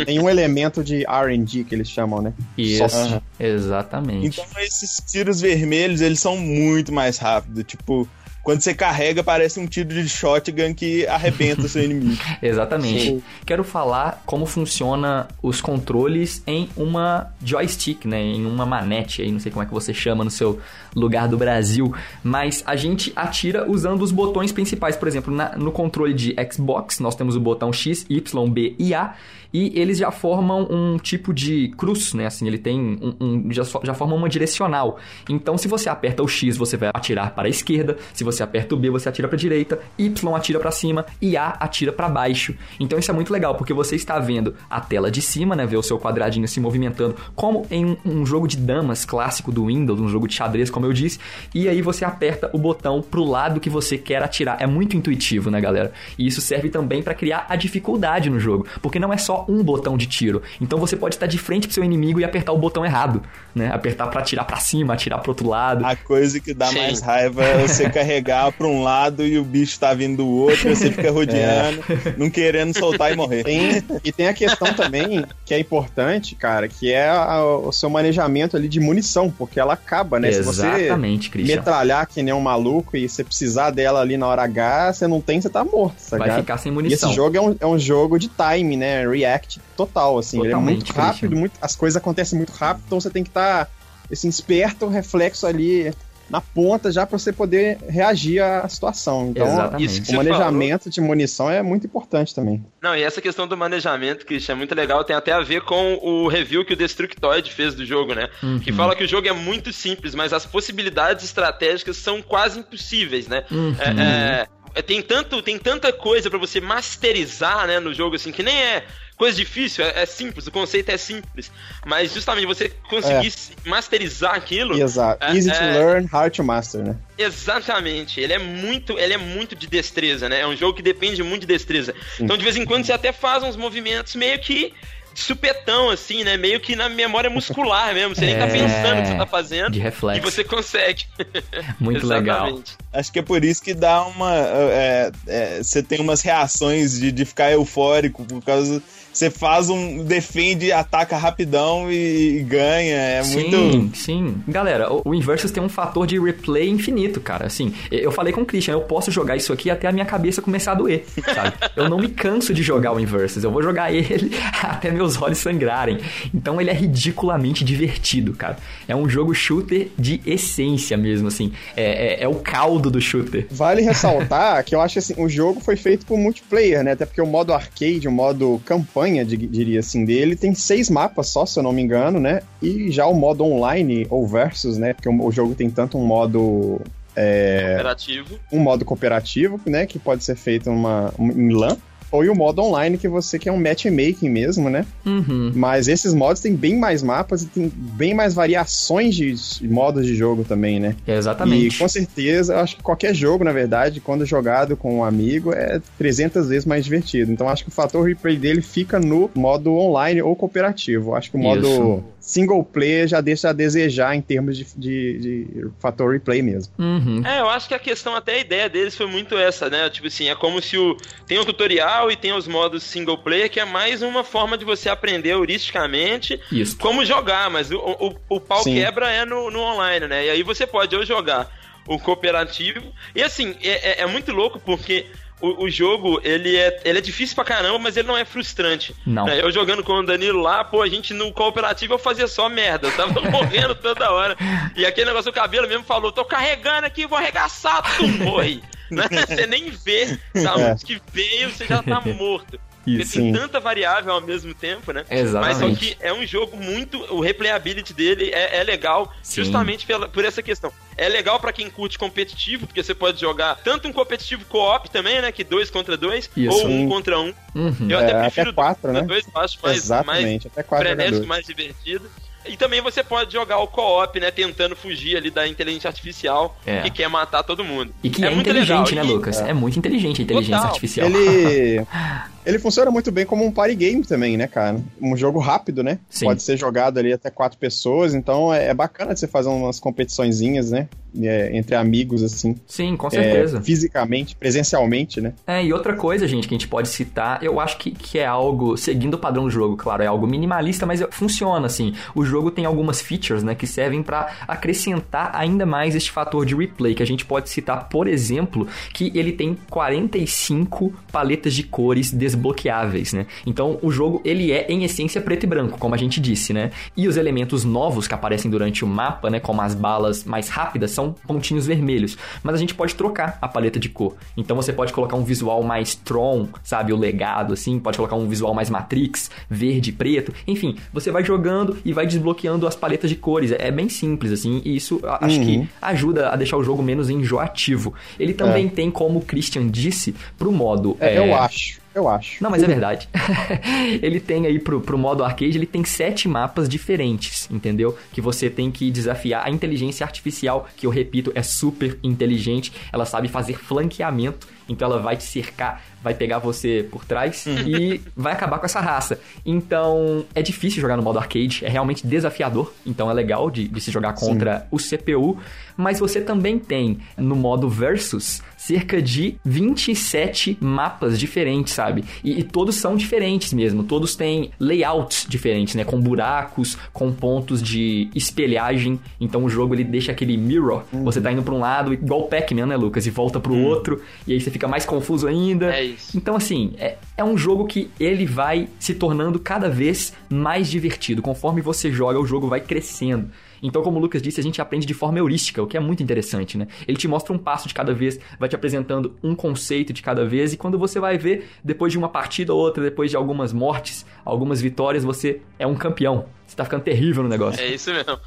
nenhum 0.05 0.29
elemento 0.29 0.83
de 0.83 1.03
RNG 1.07 1.63
que 1.63 1.73
eles 1.73 1.89
chamam, 1.89 2.21
né? 2.21 2.33
Isso. 2.57 3.21
Exatamente. 3.39 4.27
Então 4.27 4.45
esses 4.61 5.01
tiros 5.09 5.41
vermelhos, 5.41 6.01
eles 6.01 6.19
são 6.19 6.37
muito 6.37 6.91
mais 6.91 7.17
rápidos. 7.17 7.63
Tipo, 7.63 8.07
quando 8.49 8.61
você 8.61 8.73
carrega, 8.73 9.23
parece 9.23 9.59
um 9.59 9.67
tiro 9.67 9.89
de 9.89 10.09
shotgun 10.09 10.73
que 10.73 11.05
arrebenta 11.07 11.67
seu 11.67 11.83
inimigo. 11.83 12.19
Exatamente. 12.41 13.01
Sim. 13.01 13.23
Quero 13.45 13.63
falar 13.63 14.23
como 14.25 14.45
funciona 14.45 15.27
os 15.41 15.61
controles 15.61 16.41
em 16.47 16.67
uma 16.75 17.27
joystick, 17.43 18.05
né? 18.05 18.19
Em 18.21 18.45
uma 18.45 18.65
manete 18.65 19.21
aí, 19.21 19.31
não 19.31 19.39
sei 19.39 19.51
como 19.51 19.61
é 19.61 19.65
que 19.65 19.73
você 19.73 19.93
chama 19.93 20.23
no 20.23 20.31
seu 20.31 20.59
lugar 20.95 21.27
do 21.27 21.37
Brasil, 21.37 21.93
mas 22.23 22.63
a 22.65 22.75
gente 22.75 23.13
atira 23.15 23.69
usando 23.69 24.01
os 24.01 24.11
botões 24.11 24.51
principais, 24.51 24.95
por 24.95 25.07
exemplo, 25.07 25.31
na- 25.33 25.55
no 25.55 25.71
controle 25.71 26.13
de 26.13 26.35
Xbox, 26.51 26.99
nós 26.99 27.15
temos 27.15 27.35
o 27.35 27.39
botão 27.39 27.71
X, 27.71 28.05
Y, 28.09 28.49
B 28.49 28.75
e 28.79 28.93
A, 28.95 29.13
e 29.51 29.79
eles 29.79 29.97
já 29.97 30.11
formam 30.11 30.67
um 30.69 30.97
tipo 30.99 31.33
de 31.33 31.69
cruz, 31.75 32.13
né? 32.13 32.27
Assim, 32.27 32.45
ele 32.45 32.59
tem 32.59 32.79
um, 32.79 33.15
um- 33.19 33.51
já, 33.51 33.63
já 33.83 33.95
forma 33.95 34.13
uma 34.15 34.29
direcional. 34.29 34.99
Então, 35.27 35.57
se 35.57 35.67
você 35.67 35.89
aperta 35.89 36.21
o 36.21 36.27
X, 36.27 36.55
você 36.55 36.77
vai 36.77 36.89
atirar 36.93 37.31
para 37.33 37.47
a 37.47 37.49
esquerda. 37.49 37.97
Se 38.13 38.23
você 38.23 38.38
aperta 38.43 38.75
o 38.75 38.77
B, 38.77 38.89
você 38.89 39.09
atira 39.09 39.27
para 39.27 39.35
a 39.35 39.39
direita. 39.39 39.79
Y 39.97 40.35
atira 40.35 40.59
para 40.59 40.71
cima 40.71 41.05
e 41.21 41.37
A 41.37 41.49
atira 41.59 41.91
para 41.91 42.09
baixo. 42.09 42.55
Então, 42.79 42.97
isso 42.97 43.11
é 43.11 43.13
muito 43.13 43.31
legal 43.31 43.55
porque 43.55 43.73
você 43.73 43.95
está 43.95 44.19
vendo 44.19 44.55
a 44.69 44.79
tela 44.79 45.11
de 45.11 45.21
cima, 45.21 45.55
né? 45.55 45.65
Ver 45.65 45.77
o 45.77 45.83
seu 45.83 45.99
quadradinho 45.99 46.47
se 46.47 46.59
movimentando, 46.59 47.15
como 47.35 47.65
em 47.69 47.85
um, 47.85 47.97
um 48.05 48.25
jogo 48.25 48.47
de 48.47 48.57
damas 48.57 49.05
clássico 49.05 49.51
do 49.51 49.65
Windows, 49.65 49.99
um 49.99 50.09
jogo 50.09 50.27
de 50.27 50.33
xadrez, 50.35 50.69
como 50.69 50.85
eu 50.85 50.93
disse. 50.93 51.19
E 51.53 51.67
aí 51.67 51.81
você 51.81 52.05
aperta 52.05 52.49
o 52.53 52.57
botão 52.57 53.01
pro 53.01 53.23
lado 53.23 53.59
que 53.59 53.69
você 53.69 53.97
quer 53.97 54.23
atirar. 54.23 54.57
É 54.61 54.67
muito 54.67 54.95
intuitivo, 54.95 55.49
né, 55.49 55.59
galera? 55.59 55.91
E 56.17 56.27
isso 56.27 56.41
serve 56.41 56.69
também 56.69 57.01
para 57.01 57.13
criar 57.13 57.45
a 57.49 57.55
dificuldade 57.55 58.29
no 58.29 58.39
jogo, 58.39 58.67
porque 58.81 58.99
não 58.99 59.11
é 59.13 59.17
só 59.17 59.45
um 59.47 59.63
botão 59.63 59.97
de 59.97 60.05
tiro. 60.05 60.41
Então 60.61 60.79
você 60.79 60.95
pode 60.95 61.15
estar 61.15 61.27
de 61.27 61.37
frente 61.37 61.67
pro 61.67 61.73
seu 61.73 61.83
inimigo 61.83 62.19
e 62.19 62.23
apertar 62.23 62.51
o 62.51 62.57
botão 62.57 62.85
errado, 62.85 63.21
né? 63.53 63.71
Apertar 63.73 64.07
para 64.07 64.21
atirar 64.21 64.45
para 64.45 64.57
cima, 64.57 64.93
atirar 64.93 65.19
pro 65.19 65.31
outro 65.31 65.47
lado. 65.47 65.85
A 65.85 65.95
coisa 65.95 66.39
que 66.39 66.53
dá 66.53 66.67
Sim. 66.67 66.79
mais 66.79 67.01
raiva 67.01 67.43
é 67.43 67.67
você 67.67 67.89
carregar 67.89 68.28
pra 68.57 68.67
um 68.67 68.81
lado 68.83 69.25
e 69.25 69.37
o 69.37 69.43
bicho 69.43 69.79
tá 69.79 69.93
vindo 69.93 70.17
do 70.17 70.27
outro, 70.27 70.69
e 70.69 70.75
você 70.75 70.91
fica 70.91 71.09
rodeando, 71.11 71.83
não 72.17 72.29
querendo 72.29 72.77
soltar 72.77 73.11
e 73.11 73.15
morrer. 73.15 73.43
Tem, 73.43 73.83
e 74.03 74.11
tem 74.11 74.27
a 74.27 74.33
questão 74.33 74.73
também, 74.73 75.25
que 75.45 75.53
é 75.53 75.59
importante, 75.59 76.35
cara, 76.35 76.67
que 76.67 76.91
é 76.93 77.09
a- 77.09 77.43
o 77.43 77.71
seu 77.71 77.89
manejamento 77.89 78.55
ali 78.55 78.67
de 78.67 78.79
munição, 78.79 79.29
porque 79.31 79.59
ela 79.59 79.73
acaba, 79.73 80.19
né? 80.19 80.31
Se 80.31 80.41
você 80.41 80.65
Exatamente, 80.65 81.29
Christian. 81.29 81.55
metralhar 81.55 82.07
que 82.07 82.21
nem 82.21 82.33
um 82.33 82.39
maluco 82.41 82.95
e 82.95 83.07
você 83.07 83.23
precisar 83.23 83.71
dela 83.71 83.99
ali 84.01 84.17
na 84.17 84.27
hora 84.27 84.43
H, 84.43 84.93
você 84.93 85.07
não 85.07 85.21
tem, 85.21 85.39
você 85.41 85.49
tá 85.49 85.63
morto, 85.63 85.95
tá 86.09 86.17
Vai 86.17 86.31
ficar 86.35 86.57
sem 86.57 86.71
E 86.71 86.75
munição. 86.75 87.09
esse 87.09 87.15
jogo 87.15 87.37
é 87.37 87.41
um, 87.41 87.55
é 87.59 87.65
um 87.65 87.79
jogo 87.79 88.17
de 88.19 88.29
time, 88.29 88.77
né? 88.77 89.07
React 89.07 89.59
total, 89.75 90.17
assim. 90.17 90.39
ele 90.43 90.53
é 90.53 90.55
muito 90.55 90.91
rápido, 90.91 91.35
muito, 91.35 91.53
as 91.61 91.75
coisas 91.75 91.95
acontecem 91.97 92.37
muito 92.37 92.51
rápido, 92.51 92.83
então 92.87 92.99
você 92.99 93.09
tem 93.09 93.23
que 93.23 93.29
estar, 93.29 93.69
assim, 94.11 94.27
esperto, 94.27 94.87
reflexo 94.87 95.47
ali 95.47 95.91
na 96.29 96.41
ponta 96.41 96.91
já 96.91 97.05
pra 97.05 97.17
você 97.17 97.33
poder 97.33 97.77
reagir 97.87 98.41
à 98.41 98.67
situação. 98.67 99.29
Então, 99.29 99.47
que 99.77 100.11
o 100.11 100.15
manejamento 100.15 100.89
de 100.89 101.01
munição 101.01 101.49
é 101.49 101.61
muito 101.61 101.85
importante 101.87 102.33
também. 102.33 102.63
Não, 102.81 102.95
e 102.95 103.03
essa 103.03 103.21
questão 103.21 103.47
do 103.47 103.57
manejamento, 103.57 104.25
Christian, 104.25 104.53
é 104.53 104.55
muito 104.55 104.75
legal, 104.75 105.03
tem 105.03 105.15
até 105.15 105.31
a 105.31 105.41
ver 105.41 105.61
com 105.61 105.95
o 105.95 106.27
review 106.27 106.63
que 106.63 106.73
o 106.73 106.75
Destructoid 106.75 107.51
fez 107.51 107.73
do 107.75 107.85
jogo, 107.85 108.13
né? 108.13 108.29
Uhum. 108.43 108.59
Que 108.59 108.71
fala 108.71 108.95
que 108.95 109.03
o 109.03 109.07
jogo 109.07 109.27
é 109.27 109.33
muito 109.33 109.73
simples, 109.73 110.13
mas 110.13 110.33
as 110.33 110.45
possibilidades 110.45 111.25
estratégicas 111.25 111.97
são 111.97 112.21
quase 112.21 112.59
impossíveis, 112.59 113.27
né? 113.27 113.43
Uhum. 113.51 113.75
É, 113.79 114.47
é, 114.75 114.81
tem, 114.81 115.01
tanto, 115.01 115.41
tem 115.41 115.57
tanta 115.57 115.91
coisa 115.91 116.29
pra 116.29 116.39
você 116.39 116.61
masterizar, 116.61 117.67
né, 117.67 117.79
no 117.79 117.93
jogo, 117.93 118.15
assim, 118.15 118.31
que 118.31 118.43
nem 118.43 118.55
é 118.55 118.85
coisa 119.19 119.37
difícil, 119.37 119.85
é, 119.85 120.01
é 120.01 120.05
simples, 120.07 120.47
o 120.47 120.51
conceito 120.51 120.89
é 120.89 120.97
simples. 120.97 121.51
Mas 121.85 122.11
justamente 122.13 122.47
você 122.47 122.69
conseguir 122.89 123.31
masterizar 123.65 124.33
aquilo. 124.33 124.81
Exato. 124.81 125.23
É, 125.23 125.35
Easy 125.35 125.51
to 125.51 125.57
é. 125.57 125.73
learn, 125.73 126.07
hard 126.07 126.33
to 126.33 126.43
master, 126.43 126.81
né? 126.81 126.95
Exatamente, 127.17 128.19
ele 128.21 128.33
é 128.33 128.39
muito, 128.39 128.97
ele 128.97 129.13
é 129.13 129.17
muito 129.17 129.55
de 129.55 129.67
destreza, 129.67 130.29
né? 130.29 130.39
É 130.39 130.47
um 130.47 130.55
jogo 130.55 130.73
que 130.73 130.81
depende 130.81 131.21
muito 131.21 131.41
de 131.41 131.47
destreza. 131.47 131.93
Então 132.19 132.37
de 132.37 132.43
vez 132.43 132.55
em 132.55 132.65
quando 132.65 132.85
você 132.85 132.93
até 132.93 133.11
faz 133.11 133.43
uns 133.43 133.55
movimentos 133.57 134.15
meio 134.15 134.39
que 134.39 134.73
de 135.13 135.21
supetão, 135.21 135.89
assim, 135.89 136.23
né? 136.23 136.37
Meio 136.37 136.59
que 136.59 136.75
na 136.75 136.87
memória 136.87 137.29
muscular 137.29 137.93
mesmo. 137.93 138.15
Você 138.15 138.25
nem 138.25 138.37
tá 138.37 138.45
É, 138.45 138.51
pensando 138.51 138.99
o 138.99 139.01
que 139.01 139.07
você 139.09 139.17
tá 139.17 139.25
fazendo. 139.25 139.71
de 139.71 139.79
E 139.79 139.81
reflexo. 139.81 140.21
você 140.21 140.43
consegue. 140.43 141.05
Muito 141.79 142.05
legal. 142.07 142.61
Acho 142.91 143.11
que 143.11 143.19
é 143.19 143.21
por 143.21 143.45
isso 143.45 143.61
que 143.61 143.73
dá 143.73 144.03
uma. 144.05 144.33
é, 144.35 145.11
é, 145.27 145.63
você 145.63 145.83
tem 145.83 146.01
umas 146.01 146.21
reações 146.21 146.99
de, 146.99 147.11
de 147.11 147.23
ficar 147.23 147.51
eufórico, 147.51 148.25
por 148.25 148.43
causa. 148.43 148.81
Você 149.13 149.29
faz 149.29 149.69
um. 149.69 150.03
defende, 150.03 150.71
ataca 150.71 151.17
rapidão 151.17 151.91
e, 151.91 152.39
e 152.39 152.43
ganha. 152.43 152.95
É 152.95 153.23
sim, 153.23 153.49
muito. 153.49 153.97
sim. 153.97 154.35
Galera, 154.47 154.91
o, 154.91 155.01
o 155.05 155.13
Inversus 155.13 155.51
tem 155.51 155.61
um 155.61 155.69
fator 155.69 156.07
de 156.07 156.19
replay 156.19 156.69
infinito, 156.69 157.19
cara. 157.19 157.45
Assim, 157.45 157.73
eu 157.91 158.11
falei 158.11 158.33
com 158.33 158.41
o 158.41 158.45
Christian, 158.45 158.73
eu 158.73 158.81
posso 158.81 159.11
jogar 159.11 159.35
isso 159.35 159.53
aqui 159.53 159.69
até 159.69 159.87
a 159.87 159.91
minha 159.91 160.05
cabeça 160.05 160.41
começar 160.41 160.71
a 160.71 160.75
doer, 160.75 161.05
sabe? 161.35 161.53
eu 161.75 161.89
não 161.89 161.97
me 161.97 162.09
canso 162.09 162.53
de 162.53 162.63
jogar 162.63 162.93
o 162.93 162.99
Inversus. 162.99 163.43
Eu 163.43 163.51
vou 163.51 163.61
jogar 163.61 163.93
ele 163.93 164.31
até 164.63 164.89
meus 164.89 165.21
olhos 165.21 165.37
sangrarem. 165.37 165.99
Então 166.33 166.59
ele 166.59 166.69
é 166.69 166.73
ridiculamente 166.73 167.63
divertido, 167.63 168.33
cara. 168.33 168.57
É 168.87 168.95
um 168.95 169.07
jogo 169.07 169.33
shooter 169.35 169.89
de 169.97 170.21
essência 170.25 170.97
mesmo, 170.97 171.27
assim. 171.27 171.51
É, 171.75 172.21
é, 172.21 172.23
é 172.23 172.27
o 172.27 172.35
caldo 172.79 172.89
do 172.89 173.01
shooter. 173.01 173.45
Vale 173.51 173.81
ressaltar 173.83 174.63
que 174.63 174.73
eu 174.73 174.81
acho 174.81 174.99
assim, 174.99 175.13
o 175.17 175.27
jogo 175.27 175.59
foi 175.59 175.75
feito 175.75 176.05
por 176.05 176.17
multiplayer, 176.17 176.83
né? 176.83 176.93
Até 176.93 177.05
porque 177.05 177.21
o 177.21 177.27
modo 177.27 177.53
arcade, 177.53 178.07
o 178.07 178.11
modo 178.11 178.61
campanha, 178.65 179.25
diria 179.25 179.81
assim, 179.81 180.05
dele, 180.05 180.35
tem 180.35 180.55
seis 180.55 180.89
mapas 180.89 181.27
só, 181.27 181.45
se 181.45 181.59
eu 181.59 181.63
não 181.63 181.73
me 181.73 181.81
engano, 181.81 182.19
né? 182.19 182.41
E 182.61 182.89
já 182.89 183.05
o 183.05 183.13
modo 183.13 183.43
online, 183.43 184.07
ou 184.09 184.25
versus, 184.25 184.77
né? 184.77 184.93
Porque 184.93 185.09
o, 185.09 185.31
jogo 185.31 185.53
tem 185.53 185.69
tanto 185.69 185.97
um 185.97 186.05
modo 186.05 186.81
é, 187.15 187.73
cooperativo. 187.73 188.39
Um 188.51 188.59
modo 188.59 188.85
cooperativo, 188.85 189.59
né? 189.65 189.85
Que 189.85 189.99
pode 189.99 190.23
ser 190.23 190.35
feito 190.35 190.69
uma, 190.69 191.13
em 191.19 191.53
LAN 191.53 191.77
ou 192.11 192.23
o 192.23 192.35
modo 192.35 192.61
online, 192.61 192.97
que 192.97 193.07
você 193.07 193.37
quer 193.37 193.51
um 193.51 193.59
matchmaking 193.59 194.29
mesmo, 194.29 194.69
né? 194.69 194.85
Uhum. 195.05 195.51
Mas 195.55 195.87
esses 195.87 196.13
modos 196.13 196.41
têm 196.41 196.55
bem 196.55 196.77
mais 196.77 197.03
mapas 197.03 197.43
e 197.43 197.47
tem 197.47 197.71
bem 197.75 198.13
mais 198.13 198.33
variações 198.33 199.15
de 199.15 199.35
modos 199.61 200.05
de 200.05 200.15
jogo 200.15 200.43
também, 200.43 200.79
né? 200.79 200.95
exatamente. 201.07 201.75
E 201.75 201.77
com 201.77 201.87
certeza, 201.87 202.53
eu 202.53 202.59
acho 202.59 202.75
que 202.77 202.83
qualquer 202.83 203.13
jogo, 203.13 203.43
na 203.43 203.51
verdade, 203.51 203.99
quando 203.99 204.25
jogado 204.25 204.75
com 204.75 204.99
um 204.99 205.03
amigo, 205.03 205.53
é 205.53 205.81
300 205.97 206.47
vezes 206.47 206.65
mais 206.65 206.83
divertido. 206.83 207.31
Então 207.31 207.49
acho 207.49 207.63
que 207.63 207.69
o 207.69 207.73
fator 207.73 208.07
replay 208.07 208.37
dele 208.37 208.61
fica 208.61 208.99
no 208.99 209.29
modo 209.35 209.73
online 209.73 210.21
ou 210.21 210.35
cooperativo. 210.35 211.15
Acho 211.15 211.31
que 211.31 211.37
o 211.37 211.39
modo 211.39 211.67
Isso. 211.67 212.03
single 212.19 212.63
player 212.63 213.07
já 213.07 213.21
deixa 213.21 213.49
a 213.49 213.53
desejar 213.53 214.15
em 214.15 214.21
termos 214.21 214.57
de, 214.57 214.65
de, 214.75 215.17
de 215.19 215.67
fator 215.79 216.13
replay 216.13 216.41
mesmo. 216.41 216.73
Uhum. 216.77 217.25
É, 217.25 217.39
eu 217.39 217.49
acho 217.49 217.67
que 217.67 217.73
a 217.73 217.79
questão, 217.79 218.15
até 218.15 218.35
a 218.35 218.39
ideia 218.39 218.69
deles 218.69 218.95
foi 218.95 219.07
muito 219.07 219.37
essa, 219.37 219.69
né? 219.69 219.89
Tipo 219.89 220.07
assim, 220.07 220.29
é 220.29 220.35
como 220.35 220.61
se 220.61 220.77
o. 220.77 220.95
Tem 221.27 221.39
um 221.39 221.45
tutorial 221.45 221.98
e 222.11 222.15
tem 222.15 222.33
os 222.33 222.47
modos 222.47 222.83
single 222.83 223.17
player, 223.17 223.49
que 223.49 223.59
é 223.59 223.65
mais 223.65 224.01
uma 224.01 224.23
forma 224.23 224.57
de 224.57 224.63
você 224.63 224.89
aprender 224.89 225.29
heuristicamente 225.29 226.39
Isso. 226.51 226.77
como 226.77 227.03
jogar, 227.03 227.49
mas 227.49 227.71
o, 227.71 227.77
o, 227.77 228.15
o 228.29 228.39
pau 228.39 228.63
Sim. 228.63 228.75
quebra 228.75 229.11
é 229.11 229.25
no, 229.25 229.49
no 229.49 229.59
online, 229.59 230.07
né? 230.07 230.27
E 230.27 230.29
aí 230.29 230.43
você 230.43 230.67
pode 230.67 230.95
ou 230.95 231.03
jogar 231.05 231.49
o 231.87 231.97
cooperativo. 231.97 232.93
E 233.15 233.23
assim, 233.23 233.55
é, 233.63 234.01
é, 234.01 234.01
é 234.01 234.05
muito 234.05 234.31
louco 234.31 234.59
porque 234.59 235.07
o, 235.41 235.63
o, 235.63 235.69
jogo, 235.69 236.19
ele 236.23 236.55
é, 236.57 236.81
ele 236.83 236.97
é 236.97 237.01
difícil 237.01 237.35
pra 237.35 237.45
caramba, 237.45 237.79
mas 237.79 237.95
ele 237.95 238.07
não 238.07 238.17
é 238.17 238.25
frustrante. 238.25 238.93
Não. 239.05 239.27
É, 239.27 239.41
eu 239.41 239.51
jogando 239.51 239.83
com 239.83 239.93
o 239.93 240.05
Danilo 240.05 240.41
lá, 240.41 240.63
pô, 240.63 240.81
a 240.81 240.87
gente 240.87 241.13
no 241.13 241.31
cooperativo 241.31 241.93
eu 241.93 241.99
fazia 241.99 242.27
só 242.27 242.49
merda. 242.49 242.87
Eu 242.87 242.95
tava 242.95 243.21
morrendo 243.31 243.73
toda 243.75 244.11
hora. 244.11 244.37
E 244.75 244.85
aquele 244.85 245.07
negócio 245.07 245.31
do 245.31 245.35
cabelo 245.35 245.67
mesmo 245.67 245.83
falou: 245.83 246.11
tô 246.11 246.25
carregando 246.25 246.85
aqui, 246.85 247.07
vou 247.07 247.17
arregaçar, 247.17 247.81
tu 247.97 248.07
morre. 248.07 248.61
Né? 248.89 249.03
Você 249.27 249.47
nem 249.47 249.69
vê 249.69 250.17
da 250.33 250.59
é. 250.59 250.71
onde 250.71 250.85
que 250.85 251.01
veio, 251.13 251.49
você 251.49 251.65
já 251.65 251.81
tá 251.83 252.01
morto. 252.01 252.59
Isso, 252.87 253.19
tem 253.19 253.33
tanta 253.33 253.59
variável 253.59 254.13
ao 254.13 254.21
mesmo 254.21 254.53
tempo, 254.53 254.91
né? 254.91 255.05
Exatamente. 255.09 255.59
Mas 255.61 255.77
só 255.77 255.79
que 255.79 255.97
é 255.99 256.13
um 256.13 256.25
jogo 256.25 256.57
muito. 256.57 256.97
O 257.13 257.19
replayability 257.19 257.93
dele 257.93 258.31
é, 258.33 258.57
é 258.57 258.63
legal 258.63 259.13
Sim. 259.21 259.43
justamente 259.43 259.85
pela, 259.85 260.07
por 260.07 260.25
essa 260.25 260.41
questão. 260.41 260.71
É 260.97 261.07
legal 261.07 261.39
para 261.39 261.53
quem 261.53 261.69
curte 261.69 261.99
competitivo, 261.99 262.65
porque 262.65 262.81
você 262.81 262.95
pode 262.95 263.19
jogar 263.19 263.55
tanto 263.63 263.87
um 263.87 263.93
competitivo 263.93 264.43
co-op 264.45 264.89
também, 264.89 265.21
né? 265.21 265.31
Que 265.31 265.43
dois 265.43 265.69
contra 265.69 265.95
dois, 265.95 266.29
Isso. 266.35 266.57
ou 266.57 266.67
um 266.67 266.87
contra 266.87 267.19
um. 267.19 267.33
Uhum. 267.53 267.87
Eu 267.89 267.99
até 267.99 268.11
é, 268.11 268.19
prefiro 268.21 268.49
até 268.49 268.55
quatro, 268.55 268.93
né? 268.93 269.01
dois, 269.01 269.25
acho 269.35 269.59
mais, 269.61 269.77
Exatamente, 269.77 270.45
mais 270.45 270.45
até 270.45 270.63
quatro 270.63 270.87
frenético, 270.87 271.27
mais 271.27 271.45
divertido. 271.45 272.09
E 272.45 272.55
também 272.55 272.81
você 272.81 273.03
pode 273.03 273.33
jogar 273.33 273.57
o 273.59 273.67
co-op, 273.67 274.19
né? 274.19 274.31
Tentando 274.31 274.75
fugir 274.75 275.17
ali 275.17 275.29
da 275.29 275.47
inteligência 275.47 275.87
artificial 275.87 276.57
é. 276.65 276.81
que 276.81 276.89
quer 276.89 277.09
matar 277.09 277.43
todo 277.43 277.63
mundo. 277.63 277.93
E 278.03 278.09
que 278.09 278.23
é, 278.23 278.29
é 278.29 278.33
inteligente, 278.33 278.89
legal. 278.91 279.05
né, 279.05 279.11
Lucas? 279.11 279.41
É. 279.41 279.49
é. 279.49 279.53
muito 279.53 279.77
inteligente 279.77 280.21
a 280.21 280.23
inteligência 280.23 280.55
Total. 280.55 280.69
artificial. 280.69 281.07
Ele. 281.07 281.85
Ele 282.45 282.57
funciona 282.59 282.89
muito 282.89 283.11
bem 283.11 283.25
como 283.25 283.45
um 283.45 283.51
party 283.51 283.75
game 283.75 284.03
também, 284.03 284.37
né, 284.37 284.47
cara? 284.47 284.79
Um 285.01 285.15
jogo 285.15 285.39
rápido, 285.39 285.83
né? 285.83 285.99
Sim. 286.09 286.25
Pode 286.25 286.41
ser 286.41 286.57
jogado 286.57 286.97
ali 286.97 287.13
até 287.13 287.29
quatro 287.29 287.57
pessoas, 287.57 288.13
então 288.13 288.53
é, 288.53 288.67
é 288.67 288.73
bacana 288.73 289.13
de 289.13 289.19
você 289.19 289.27
fazer 289.27 289.49
umas 289.49 289.79
competiçõezinhas, 289.79 290.71
né? 290.71 290.87
É, 291.21 291.57
entre 291.57 291.75
amigos, 291.75 292.21
assim. 292.21 292.55
Sim, 292.67 292.95
com 292.95 293.09
certeza. 293.09 293.57
É, 293.57 293.61
fisicamente, 293.61 294.35
presencialmente, 294.35 295.19
né? 295.19 295.33
É, 295.47 295.63
e 295.63 295.73
outra 295.73 295.95
coisa, 295.95 296.27
gente, 296.27 296.47
que 296.47 296.53
a 296.53 296.57
gente 296.57 296.67
pode 296.67 296.87
citar, 296.87 297.43
eu 297.43 297.59
acho 297.59 297.77
que, 297.77 297.91
que 297.91 298.19
é 298.19 298.27
algo, 298.27 298.77
seguindo 298.77 299.15
o 299.15 299.17
padrão 299.17 299.45
do 299.45 299.49
jogo, 299.49 299.75
claro, 299.75 300.03
é 300.03 300.05
algo 300.05 300.27
minimalista, 300.27 300.85
mas 300.85 301.01
funciona, 301.09 301.65
assim. 301.65 301.95
O 302.13 302.23
jogo 302.23 302.51
tem 302.51 302.65
algumas 302.65 303.01
features, 303.01 303.41
né, 303.41 303.55
que 303.55 303.65
servem 303.65 304.03
para 304.03 304.31
acrescentar 304.47 305.31
ainda 305.33 305.65
mais 305.65 305.95
este 305.95 306.11
fator 306.11 306.45
de 306.45 306.55
replay, 306.55 306.93
que 306.93 307.01
a 307.01 307.07
gente 307.07 307.25
pode 307.25 307.49
citar, 307.49 307.89
por 307.89 308.07
exemplo, 308.07 308.67
que 308.93 309.11
ele 309.15 309.31
tem 309.31 309.57
45 309.69 310.93
paletas 311.11 311.55
de 311.55 311.63
cores 311.63 312.11
desbloqueáveis, 312.29 313.13
né? 313.13 313.25
Então, 313.45 313.79
o 313.81 313.91
jogo, 313.91 314.21
ele 314.23 314.51
é, 314.51 314.65
em 314.69 314.83
essência, 314.83 315.21
preto 315.21 315.43
e 315.43 315.47
branco, 315.47 315.77
como 315.77 315.95
a 315.95 315.97
gente 315.97 316.19
disse, 316.19 316.53
né? 316.53 316.71
E 316.95 317.07
os 317.07 317.17
elementos 317.17 317.63
novos 317.63 318.07
que 318.07 318.13
aparecem 318.13 318.49
durante 318.49 318.83
o 318.83 318.87
mapa, 318.87 319.29
né, 319.29 319.39
como 319.39 319.61
as 319.61 319.73
balas 319.73 320.23
mais 320.23 320.49
rápidas, 320.49 320.91
são 320.91 321.13
pontinhos 321.27 321.65
vermelhos. 321.65 322.17
Mas 322.43 322.55
a 322.55 322.57
gente 322.57 322.73
pode 322.73 322.95
trocar 322.95 323.37
a 323.41 323.47
paleta 323.47 323.79
de 323.79 323.89
cor. 323.89 324.15
Então 324.37 324.55
você 324.55 324.71
pode 324.71 324.93
colocar 324.93 325.15
um 325.15 325.23
visual 325.23 325.63
mais 325.63 325.95
Tron, 325.95 326.47
sabe? 326.63 326.93
O 326.93 326.97
legado, 326.97 327.53
assim. 327.53 327.79
Pode 327.79 327.97
colocar 327.97 328.15
um 328.15 328.27
visual 328.27 328.53
mais 328.53 328.69
Matrix, 328.69 329.29
verde, 329.49 329.91
preto. 329.91 330.33
Enfim, 330.47 330.75
você 330.93 331.11
vai 331.11 331.23
jogando 331.23 331.77
e 331.83 331.93
vai 331.93 332.05
desbloqueando 332.05 332.67
as 332.67 332.75
paletas 332.75 333.09
de 333.09 333.15
cores. 333.15 333.51
É 333.51 333.71
bem 333.71 333.89
simples, 333.89 334.31
assim. 334.31 334.61
E 334.63 334.75
isso 334.75 334.99
acho 335.03 335.39
uhum. 335.39 335.45
que 335.45 335.69
ajuda 335.81 336.29
a 336.29 336.35
deixar 336.35 336.57
o 336.57 336.63
jogo 336.63 336.81
menos 336.83 337.09
enjoativo. 337.09 337.93
Ele 338.19 338.33
também 338.33 338.67
é. 338.67 338.69
tem, 338.69 338.91
como 338.91 339.19
o 339.19 339.21
Christian 339.21 339.67
disse, 339.67 340.15
pro 340.37 340.51
modo. 340.51 340.97
É, 340.99 341.15
é... 341.15 341.17
Eu 341.19 341.35
acho. 341.35 341.79
Eu 341.93 342.07
acho. 342.07 342.43
Não, 342.43 342.49
mas 342.49 342.61
é 342.61 342.67
verdade. 342.67 343.09
ele 344.01 344.19
tem 344.19 344.45
aí 344.45 344.59
pro, 344.59 344.79
pro 344.79 344.97
modo 344.97 345.23
arcade, 345.23 345.57
ele 345.57 345.65
tem 345.65 345.83
sete 345.83 346.27
mapas 346.27 346.69
diferentes, 346.69 347.49
entendeu? 347.49 347.97
Que 348.13 348.21
você 348.21 348.49
tem 348.49 348.69
que 348.69 348.91
desafiar 348.91 349.45
a 349.45 349.49
inteligência 349.49 350.05
artificial, 350.05 350.67
que 350.77 350.85
eu 350.85 350.91
repito, 350.91 351.31
é 351.33 351.41
super 351.41 351.97
inteligente. 352.03 352.71
Ela 352.93 353.05
sabe 353.05 353.27
fazer 353.27 353.57
flanqueamento, 353.57 354.47
então 354.67 354.87
ela 354.87 355.01
vai 355.01 355.17
te 355.17 355.23
cercar, 355.23 355.81
vai 356.03 356.13
pegar 356.13 356.37
você 356.37 356.87
por 356.91 357.03
trás 357.03 357.45
uhum. 357.47 357.67
e 357.67 358.01
vai 358.15 358.33
acabar 358.33 358.59
com 358.59 358.65
essa 358.65 358.79
raça. 358.79 359.19
Então 359.43 360.25
é 360.35 360.41
difícil 360.41 360.81
jogar 360.81 360.95
no 360.95 361.03
modo 361.03 361.17
arcade, 361.17 361.65
é 361.65 361.69
realmente 361.69 362.05
desafiador, 362.05 362.71
então 362.85 363.09
é 363.09 363.13
legal 363.13 363.49
de, 363.49 363.67
de 363.67 363.81
se 363.81 363.91
jogar 363.91 364.13
contra 364.13 364.59
Sim. 364.59 364.65
o 364.71 364.77
CPU. 364.77 365.39
Mas 365.75 365.99
você 365.99 366.21
também 366.21 366.59
tem 366.59 366.99
no 367.17 367.35
modo 367.35 367.67
versus 367.67 368.41
cerca 368.69 369.01
de 369.01 369.35
27 369.43 370.59
mapas 370.61 371.19
diferentes, 371.19 371.73
sabe? 371.73 372.03
E, 372.23 372.39
e, 372.39 372.43
todos 372.43 372.75
são 372.75 372.95
diferentes 372.95 373.51
mesmo, 373.51 373.83
todos 373.83 374.15
têm 374.15 374.51
layouts 374.59 375.25
diferentes, 375.27 375.73
né? 375.73 375.83
Com 375.83 375.99
buracos, 375.99 376.77
com 376.93 377.11
pontos 377.11 377.63
de 377.63 378.11
espelhagem. 378.13 378.99
Então 379.19 379.43
o 379.43 379.49
jogo 379.49 379.73
ele 379.73 379.83
deixa 379.83 380.11
aquele 380.11 380.37
mirror. 380.37 380.83
Uhum. 380.93 381.03
Você 381.03 381.19
tá 381.19 381.31
indo 381.31 381.41
pra 381.41 381.55
um 381.55 381.59
lado, 381.59 381.91
igual 381.91 382.21
o 382.21 382.27
Pac-Man, 382.27 382.67
né, 382.67 382.77
Lucas? 382.77 383.07
E 383.07 383.09
volta 383.09 383.39
pro 383.39 383.53
uhum. 383.53 383.65
outro, 383.65 384.03
e 384.27 384.33
aí 384.33 384.39
você 384.39 384.51
fica 384.51 384.67
mais 384.67 384.85
confuso 384.85 385.27
ainda. 385.27 385.73
É 385.73 385.85
isso. 385.85 386.15
Então, 386.15 386.35
assim, 386.35 386.73
é, 386.77 386.97
é 387.17 387.23
um 387.23 387.35
jogo 387.35 387.65
que 387.65 387.89
ele 387.99 388.27
vai 388.27 388.67
se 388.77 388.93
tornando 388.93 389.39
cada 389.39 389.67
vez 389.67 390.13
mais 390.29 390.69
divertido. 390.69 391.23
Conforme 391.23 391.59
você 391.59 391.91
joga, 391.91 392.19
o 392.19 392.25
jogo 392.25 392.47
vai 392.47 392.61
crescendo. 392.61 393.31
Então, 393.61 393.81
como 393.81 393.97
o 393.97 394.01
Lucas 394.01 394.21
disse, 394.21 394.39
a 394.39 394.43
gente 394.43 394.61
aprende 394.61 394.85
de 394.85 394.93
forma 394.93 395.17
heurística, 395.17 395.61
o 395.61 395.67
que 395.67 395.77
é 395.77 395.79
muito 395.79 396.01
interessante, 396.01 396.57
né? 396.57 396.67
Ele 396.87 396.97
te 396.97 397.07
mostra 397.07 397.33
um 397.33 397.37
passo 397.37 397.67
de 397.67 397.73
cada 397.73 397.93
vez, 397.93 398.19
vai 398.39 398.49
te 398.49 398.55
apresentando 398.55 399.15
um 399.23 399.35
conceito 399.35 399.93
de 399.93 400.01
cada 400.01 400.25
vez, 400.25 400.53
e 400.53 400.57
quando 400.57 400.77
você 400.77 400.99
vai 400.99 401.17
ver, 401.17 401.49
depois 401.63 401.91
de 401.91 401.97
uma 401.97 402.09
partida 402.09 402.53
ou 402.53 402.59
outra, 402.59 402.83
depois 402.83 403.09
de 403.09 403.17
algumas 403.17 403.53
mortes, 403.53 404.05
algumas 404.23 404.61
vitórias, 404.61 405.03
você 405.03 405.41
é 405.57 405.67
um 405.67 405.75
campeão. 405.75 406.25
Você 406.49 406.55
tá 406.55 406.63
ficando 406.63 406.81
terrível 406.81 407.21
no 407.21 407.29
negócio. 407.29 407.61
É 407.61 407.67
isso 407.67 407.91
mesmo. 407.91 408.19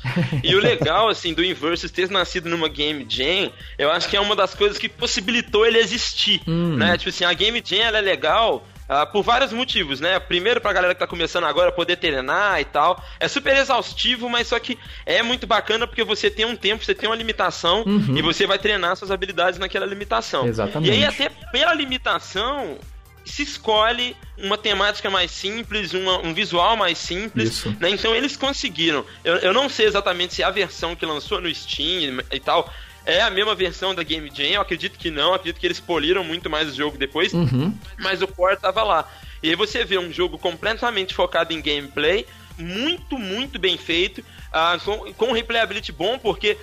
E 0.44 0.54
o 0.54 0.60
legal, 0.60 1.08
assim, 1.08 1.34
do 1.34 1.42
Inversus 1.42 1.90
ter 1.90 2.08
nascido 2.08 2.48
numa 2.48 2.68
Game 2.68 3.04
Jam, 3.08 3.50
eu 3.76 3.90
acho 3.90 4.08
que 4.08 4.16
é 4.16 4.20
uma 4.20 4.36
das 4.36 4.54
coisas 4.54 4.78
que 4.78 4.88
possibilitou 4.88 5.66
ele 5.66 5.78
existir, 5.78 6.40
hum. 6.46 6.76
né? 6.76 6.96
Tipo 6.96 7.10
assim, 7.10 7.24
a 7.24 7.32
Game 7.32 7.60
Jam, 7.64 7.78
ela 7.78 7.98
é 7.98 8.00
legal 8.00 8.64
Uh, 8.92 9.06
por 9.10 9.22
vários 9.22 9.52
motivos, 9.52 10.00
né? 10.00 10.18
Primeiro, 10.20 10.60
pra 10.60 10.72
galera 10.72 10.92
que 10.92 11.00
tá 11.00 11.06
começando 11.06 11.44
agora 11.44 11.72
poder 11.72 11.96
treinar 11.96 12.60
e 12.60 12.64
tal. 12.64 13.02
É 13.18 13.26
super 13.26 13.56
exaustivo, 13.56 14.28
mas 14.28 14.48
só 14.48 14.58
que 14.58 14.78
é 15.06 15.22
muito 15.22 15.46
bacana 15.46 15.86
porque 15.86 16.04
você 16.04 16.30
tem 16.30 16.44
um 16.44 16.54
tempo, 16.54 16.84
você 16.84 16.94
tem 16.94 17.08
uma 17.08 17.16
limitação 17.16 17.84
uhum. 17.86 18.16
e 18.16 18.20
você 18.20 18.46
vai 18.46 18.58
treinar 18.58 18.94
suas 18.96 19.10
habilidades 19.10 19.58
naquela 19.58 19.86
limitação. 19.86 20.46
Exatamente. 20.46 20.90
E 20.90 20.92
aí, 20.92 21.04
até 21.06 21.30
pela 21.50 21.72
limitação, 21.72 22.76
se 23.24 23.42
escolhe 23.42 24.14
uma 24.36 24.58
temática 24.58 25.08
mais 25.08 25.30
simples, 25.30 25.94
uma, 25.94 26.18
um 26.18 26.34
visual 26.34 26.76
mais 26.76 26.98
simples, 26.98 27.64
né? 27.80 27.90
Então 27.90 28.14
eles 28.14 28.36
conseguiram. 28.36 29.06
Eu, 29.24 29.36
eu 29.36 29.54
não 29.54 29.68
sei 29.68 29.86
exatamente 29.86 30.34
se 30.34 30.42
a 30.42 30.50
versão 30.50 30.94
que 30.94 31.06
lançou 31.06 31.40
no 31.40 31.52
Steam 31.54 32.20
e 32.30 32.40
tal 32.40 32.70
é 33.04 33.20
a 33.20 33.30
mesma 33.30 33.54
versão 33.54 33.94
da 33.94 34.02
Game 34.02 34.30
Jam? 34.34 34.46
Eu 34.46 34.60
acredito 34.60 34.98
que 34.98 35.10
não, 35.10 35.34
acredito 35.34 35.60
que 35.60 35.66
eles 35.66 35.80
poliram 35.80 36.22
muito 36.24 36.48
mais 36.48 36.70
o 36.70 36.74
jogo 36.74 36.96
depois, 36.96 37.32
uhum. 37.32 37.74
mas 37.98 38.22
o 38.22 38.28
core 38.28 38.56
tava 38.56 38.82
lá. 38.82 39.08
E 39.42 39.50
aí 39.50 39.56
você 39.56 39.84
vê 39.84 39.98
um 39.98 40.12
jogo 40.12 40.38
completamente 40.38 41.14
focado 41.14 41.52
em 41.52 41.60
gameplay, 41.60 42.26
muito, 42.56 43.18
muito 43.18 43.58
bem 43.58 43.76
feito, 43.76 44.20
uh, 44.20 44.80
com, 44.84 45.14
com 45.14 45.26
um 45.26 45.32
replayability 45.32 45.90
bom, 45.90 46.18
porque 46.18 46.56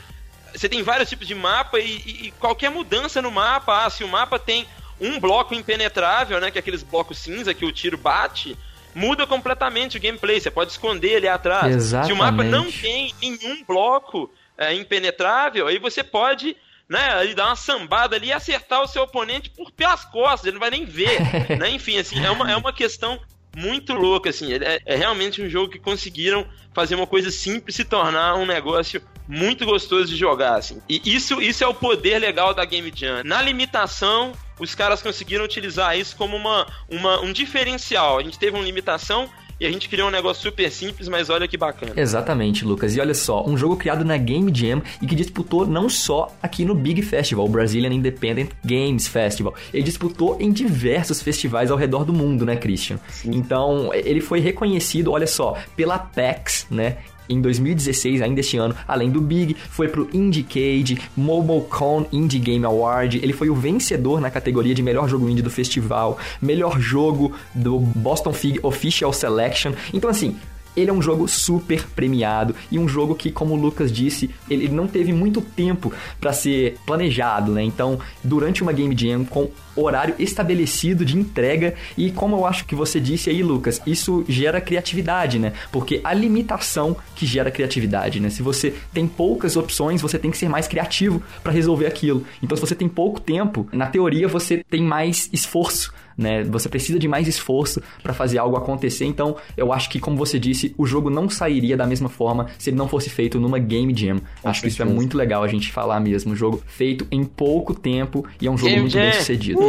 você 0.53 0.69
tem 0.69 0.81
vários 0.81 1.09
tipos 1.09 1.27
de 1.27 1.35
mapa 1.35 1.79
e, 1.79 2.01
e, 2.05 2.27
e 2.27 2.31
qualquer 2.31 2.69
mudança 2.71 3.21
no 3.21 3.31
mapa, 3.31 3.85
ah, 3.85 3.89
se 3.89 4.03
o 4.03 4.07
mapa 4.07 4.39
tem 4.39 4.65
um 4.99 5.19
bloco 5.19 5.53
impenetrável, 5.53 6.39
né, 6.39 6.51
que 6.51 6.57
é 6.57 6.61
aqueles 6.61 6.83
blocos 6.83 7.17
cinza 7.17 7.53
que 7.53 7.65
o 7.65 7.71
tiro 7.71 7.97
bate, 7.97 8.57
muda 8.93 9.25
completamente 9.25 9.97
o 9.97 10.01
gameplay. 10.01 10.39
Você 10.39 10.51
pode 10.51 10.71
esconder 10.71 11.17
ali 11.17 11.27
atrás. 11.27 11.75
Exatamente. 11.75 12.07
Se 12.07 12.13
o 12.13 12.17
mapa 12.17 12.43
não 12.43 12.71
tem 12.71 13.13
nenhum 13.21 13.63
bloco 13.63 14.29
é, 14.59 14.73
impenetrável, 14.73 15.67
aí 15.67 15.79
você 15.79 16.03
pode 16.03 16.55
né, 16.87 17.23
ele 17.23 17.33
dar 17.33 17.47
uma 17.47 17.55
sambada 17.55 18.15
ali 18.15 18.27
e 18.27 18.33
acertar 18.33 18.81
o 18.81 18.87
seu 18.87 19.03
oponente 19.03 19.49
por 19.49 19.71
pelas 19.71 20.03
costas, 20.05 20.45
ele 20.45 20.55
não 20.55 20.59
vai 20.59 20.71
nem 20.71 20.85
ver, 20.85 21.19
né? 21.57 21.69
Enfim, 21.69 21.97
assim, 21.97 22.23
é 22.23 22.29
uma, 22.29 22.51
é 22.51 22.55
uma 22.57 22.73
questão 22.73 23.19
muito 23.55 23.93
louca, 23.93 24.29
assim, 24.29 24.53
é, 24.53 24.79
é 24.85 24.95
realmente 24.95 25.41
um 25.41 25.49
jogo 25.49 25.71
que 25.71 25.79
conseguiram 25.79 26.45
fazer 26.73 26.95
uma 26.95 27.07
coisa 27.07 27.31
simples 27.31 27.75
se 27.75 27.85
tornar 27.85 28.35
um 28.35 28.45
negócio 28.45 29.01
muito 29.27 29.65
gostoso 29.65 30.07
de 30.07 30.15
jogar, 30.15 30.55
assim. 30.55 30.81
E 30.89 31.01
isso, 31.05 31.41
isso 31.41 31.63
é 31.63 31.67
o 31.67 31.73
poder 31.73 32.19
legal 32.19 32.53
da 32.53 32.65
Game 32.65 32.91
Jam. 32.93 33.23
Na 33.23 33.41
limitação, 33.41 34.33
os 34.59 34.73
caras 34.73 35.01
conseguiram 35.01 35.45
utilizar 35.45 35.97
isso 35.97 36.15
como 36.15 36.35
uma, 36.35 36.67
uma, 36.89 37.21
um 37.21 37.31
diferencial. 37.31 38.17
A 38.17 38.23
gente 38.23 38.39
teve 38.39 38.57
uma 38.57 38.65
limitação 38.65 39.29
e 39.59 39.65
a 39.65 39.71
gente 39.71 39.89
criou 39.89 40.07
um 40.07 40.11
negócio 40.11 40.43
super 40.43 40.71
simples, 40.71 41.07
mas 41.07 41.29
olha 41.29 41.47
que 41.47 41.57
bacana. 41.57 41.93
Exatamente, 41.95 42.63
Lucas. 42.63 42.95
E 42.95 42.99
olha 42.99 43.13
só, 43.13 43.45
um 43.45 43.57
jogo 43.57 43.75
criado 43.75 44.05
na 44.05 44.17
Game 44.17 44.51
Jam 44.53 44.81
e 45.01 45.07
que 45.07 45.15
disputou 45.15 45.67
não 45.67 45.89
só 45.89 46.33
aqui 46.41 46.63
no 46.63 46.73
Big 46.73 47.01
Festival, 47.01 47.45
o 47.45 47.49
Brazilian 47.49 47.93
Independent 47.93 48.51
Games 48.63 49.07
Festival. 49.07 49.53
Ele 49.73 49.83
disputou 49.83 50.37
em 50.39 50.51
diversos 50.51 51.21
festivais 51.21 51.71
ao 51.71 51.77
redor 51.77 52.05
do 52.05 52.13
mundo, 52.13 52.45
né, 52.45 52.55
Christian? 52.55 52.99
Sim. 53.09 53.31
Então, 53.33 53.93
ele 53.93 54.21
foi 54.21 54.39
reconhecido, 54.39 55.11
olha 55.11 55.27
só, 55.27 55.57
pela 55.75 55.99
PAX, 55.99 56.65
né? 56.69 56.97
Em 57.29 57.39
2016, 57.39 58.21
ainda 58.21 58.39
este 58.39 58.57
ano, 58.57 58.75
além 58.87 59.09
do 59.09 59.21
Big, 59.21 59.55
foi 59.69 59.87
pro 59.87 60.09
IndieCade, 60.11 60.99
MomoCon 61.15 62.05
Indie 62.11 62.39
Game 62.39 62.65
Award, 62.65 63.19
ele 63.21 63.33
foi 63.33 63.49
o 63.49 63.55
vencedor 63.55 64.19
na 64.19 64.31
categoria 64.31 64.73
de 64.73 64.81
melhor 64.81 65.07
jogo 65.07 65.29
indie 65.29 65.41
do 65.41 65.49
festival, 65.49 66.17
melhor 66.41 66.79
jogo 66.79 67.33
do 67.53 67.79
Boston 67.79 68.33
Fig 68.33 68.59
Official 68.63 69.13
Selection. 69.13 69.73
Então 69.93 70.09
assim, 70.09 70.35
ele 70.75 70.89
é 70.89 70.93
um 70.93 71.01
jogo 71.01 71.27
super 71.27 71.85
premiado 71.95 72.55
e 72.71 72.79
um 72.79 72.87
jogo 72.87 73.15
que, 73.15 73.31
como 73.31 73.53
o 73.53 73.57
Lucas 73.57 73.91
disse, 73.91 74.29
ele 74.49 74.69
não 74.69 74.87
teve 74.87 75.11
muito 75.11 75.41
tempo 75.41 75.91
para 76.19 76.31
ser 76.31 76.77
planejado, 76.85 77.51
né? 77.51 77.63
Então, 77.63 77.99
durante 78.23 78.61
uma 78.61 78.71
Game 78.71 78.95
Jam 78.97 79.25
com 79.25 79.49
horário 79.83 80.15
estabelecido 80.19 81.05
de 81.05 81.17
entrega 81.17 81.73
e 81.97 82.11
como 82.11 82.35
eu 82.35 82.45
acho 82.45 82.65
que 82.65 82.75
você 82.75 82.99
disse 82.99 83.29
aí, 83.29 83.41
Lucas, 83.43 83.81
isso 83.85 84.23
gera 84.27 84.61
criatividade, 84.61 85.39
né? 85.39 85.53
Porque 85.71 86.01
a 86.03 86.13
limitação 86.13 86.95
que 87.15 87.25
gera 87.25 87.51
criatividade, 87.51 88.19
né? 88.19 88.29
Se 88.29 88.41
você 88.41 88.73
tem 88.93 89.07
poucas 89.07 89.55
opções, 89.55 90.01
você 90.01 90.17
tem 90.17 90.31
que 90.31 90.37
ser 90.37 90.49
mais 90.49 90.67
criativo 90.67 91.21
para 91.43 91.51
resolver 91.51 91.85
aquilo. 91.85 92.25
Então, 92.41 92.55
se 92.55 92.61
você 92.61 92.75
tem 92.75 92.87
pouco 92.87 93.19
tempo, 93.19 93.67
na 93.71 93.87
teoria 93.87 94.27
você 94.27 94.63
tem 94.69 94.81
mais 94.81 95.29
esforço 95.31 95.93
né? 96.19 96.43
Você 96.43 96.67
precisa 96.67 96.99
de 96.99 97.07
mais 97.07 97.29
esforço 97.29 97.81
para 98.03 98.13
fazer 98.13 98.37
algo 98.37 98.57
acontecer. 98.57 99.05
Então, 99.05 99.37
eu 99.55 99.71
acho 99.71 99.89
que, 99.89 99.99
como 100.01 100.17
você 100.17 100.37
disse, 100.37 100.75
o 100.77 100.85
jogo 100.85 101.09
não 101.09 101.29
sairia 101.29 101.77
da 101.77 101.87
mesma 101.87 102.09
forma 102.09 102.47
se 102.57 102.69
ele 102.69 102.77
não 102.77 102.89
fosse 102.89 103.09
feito 103.09 103.39
numa 103.39 103.57
Game 103.57 103.95
Jam. 103.95 104.19
Com 104.41 104.49
acho 104.49 104.59
certeza. 104.59 104.61
que 104.61 104.67
isso 104.67 104.81
é 104.81 104.85
muito 104.85 105.17
legal 105.17 105.41
a 105.43 105.47
gente 105.47 105.71
falar 105.71 106.01
mesmo. 106.01 106.33
Um 106.33 106.35
jogo 106.35 106.61
feito 106.67 107.07
em 107.09 107.23
pouco 107.23 107.73
tempo 107.73 108.25
e 108.41 108.47
é 108.47 108.51
um 108.51 108.57
jogo 108.57 108.69
Game 108.69 108.81
muito 108.81 108.93
Jam. 108.93 109.03
bem 109.03 109.13
sucedido. 109.13 109.59
Uh! 109.61 109.68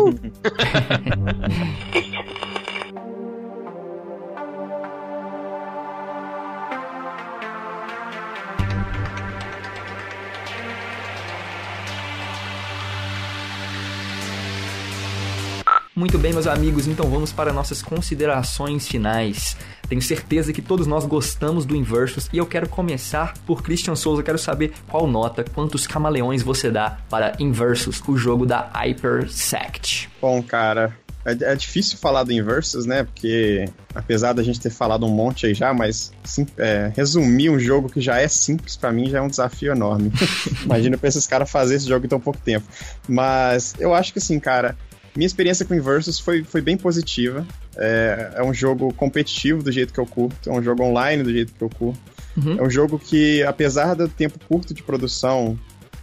Muito 16.00 16.18
bem, 16.18 16.32
meus 16.32 16.46
amigos, 16.46 16.86
então 16.86 17.10
vamos 17.10 17.30
para 17.30 17.52
nossas 17.52 17.82
considerações 17.82 18.88
finais. 18.88 19.54
Tenho 19.90 20.00
certeza 20.00 20.52
que 20.52 20.62
todos 20.62 20.86
nós 20.86 21.04
gostamos 21.04 21.64
do 21.64 21.74
Inversus 21.74 22.28
e 22.32 22.38
eu 22.38 22.46
quero 22.46 22.68
começar 22.68 23.34
por 23.44 23.60
Christian 23.60 23.96
Souza. 23.96 24.22
Quero 24.22 24.38
saber 24.38 24.72
qual 24.88 25.04
nota, 25.08 25.42
quantos 25.42 25.84
camaleões 25.84 26.44
você 26.44 26.70
dá 26.70 26.98
para 27.10 27.32
Inversus, 27.40 28.00
o 28.06 28.16
jogo 28.16 28.46
da 28.46 28.70
Hypersect. 28.72 30.08
Bom, 30.22 30.40
cara, 30.44 30.96
é, 31.24 31.32
é, 31.32 31.56
difícil 31.56 31.98
falar 31.98 32.22
do 32.22 32.32
Inversus, 32.32 32.86
né? 32.86 33.02
Porque 33.02 33.68
apesar 33.92 34.32
da 34.32 34.44
gente 34.44 34.60
ter 34.60 34.70
falado 34.70 35.04
um 35.04 35.10
monte 35.10 35.46
aí 35.46 35.54
já, 35.54 35.74
mas 35.74 36.12
sim, 36.22 36.46
é, 36.56 36.92
resumir 36.94 37.50
um 37.50 37.58
jogo 37.58 37.90
que 37.90 38.00
já 38.00 38.20
é 38.20 38.28
simples 38.28 38.76
para 38.76 38.92
mim 38.92 39.10
já 39.10 39.18
é 39.18 39.20
um 39.20 39.28
desafio 39.28 39.72
enorme. 39.72 40.12
Imagina 40.64 40.96
pra 40.96 41.08
esses 41.08 41.26
caras 41.26 41.50
fazer 41.50 41.74
esse 41.74 41.88
jogo 41.88 42.06
em 42.06 42.08
tão 42.08 42.20
pouco 42.20 42.38
tempo. 42.38 42.64
Mas 43.08 43.74
eu 43.80 43.92
acho 43.92 44.12
que 44.12 44.20
assim, 44.20 44.38
cara, 44.38 44.76
minha 45.16 45.26
experiência 45.26 45.64
com 45.64 45.74
Inversus 45.74 46.20
foi, 46.20 46.44
foi 46.44 46.60
bem 46.60 46.76
positiva. 46.76 47.44
É, 47.82 48.34
é, 48.36 48.42
um 48.42 48.52
jogo 48.52 48.92
competitivo 48.92 49.62
do 49.62 49.72
jeito 49.72 49.92
que 49.92 49.98
eu 49.98 50.04
curto, 50.04 50.50
é 50.50 50.52
um 50.52 50.62
jogo 50.62 50.84
online 50.84 51.22
do 51.22 51.32
jeito 51.32 51.54
que 51.54 51.62
eu 51.62 51.70
curto. 51.70 51.98
Uhum. 52.36 52.58
É 52.58 52.62
um 52.62 52.68
jogo 52.68 52.98
que, 52.98 53.42
apesar 53.42 53.94
do 53.94 54.06
tempo 54.06 54.38
curto 54.46 54.74
de 54.74 54.82
produção, 54.82 55.58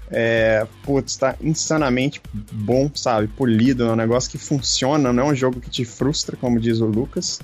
é, 0.09 0.65
putz, 0.83 1.15
tá 1.17 1.35
insanamente 1.39 2.19
bom, 2.51 2.89
sabe? 2.95 3.27
Polido, 3.27 3.83
é 3.83 3.91
um 3.91 3.95
negócio 3.95 4.31
que 4.31 4.39
funciona, 4.39 5.13
não 5.13 5.23
é 5.23 5.25
um 5.27 5.35
jogo 5.35 5.59
que 5.59 5.69
te 5.69 5.85
frustra, 5.85 6.35
como 6.35 6.59
diz 6.59 6.79
o 6.79 6.87
Lucas. 6.87 7.39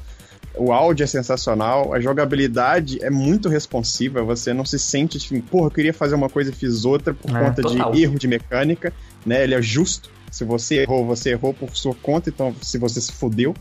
O 0.56 0.72
áudio 0.72 1.04
é 1.04 1.08
sensacional, 1.08 1.94
a 1.94 2.00
jogabilidade 2.00 3.04
é 3.04 3.10
muito 3.10 3.50
responsiva, 3.50 4.24
você 4.24 4.54
não 4.54 4.66
se 4.66 4.78
sente 4.78 5.18
tipo, 5.20 5.42
porra, 5.48 5.68
eu 5.68 5.72
queria 5.72 5.94
fazer 5.94 6.16
uma 6.16 6.30
coisa 6.30 6.52
e 6.52 6.54
fiz 6.54 6.86
outra 6.86 7.14
por 7.14 7.36
é, 7.36 7.40
conta 7.40 7.62
total. 7.62 7.92
de 7.92 8.02
erro 8.04 8.20
de 8.20 8.28
mecânica, 8.28 8.94
né? 9.26 9.44
Ele 9.44 9.56
é 9.56 9.62
justo. 9.62 10.10
Se 10.32 10.44
você 10.44 10.82
errou, 10.82 11.06
você 11.06 11.32
errou 11.32 11.54
por 11.54 11.76
sua 11.76 11.94
conta, 11.94 12.30
então 12.30 12.56
se 12.62 12.78
você 12.78 13.00
se 13.02 13.12
fudeu, 13.12 13.56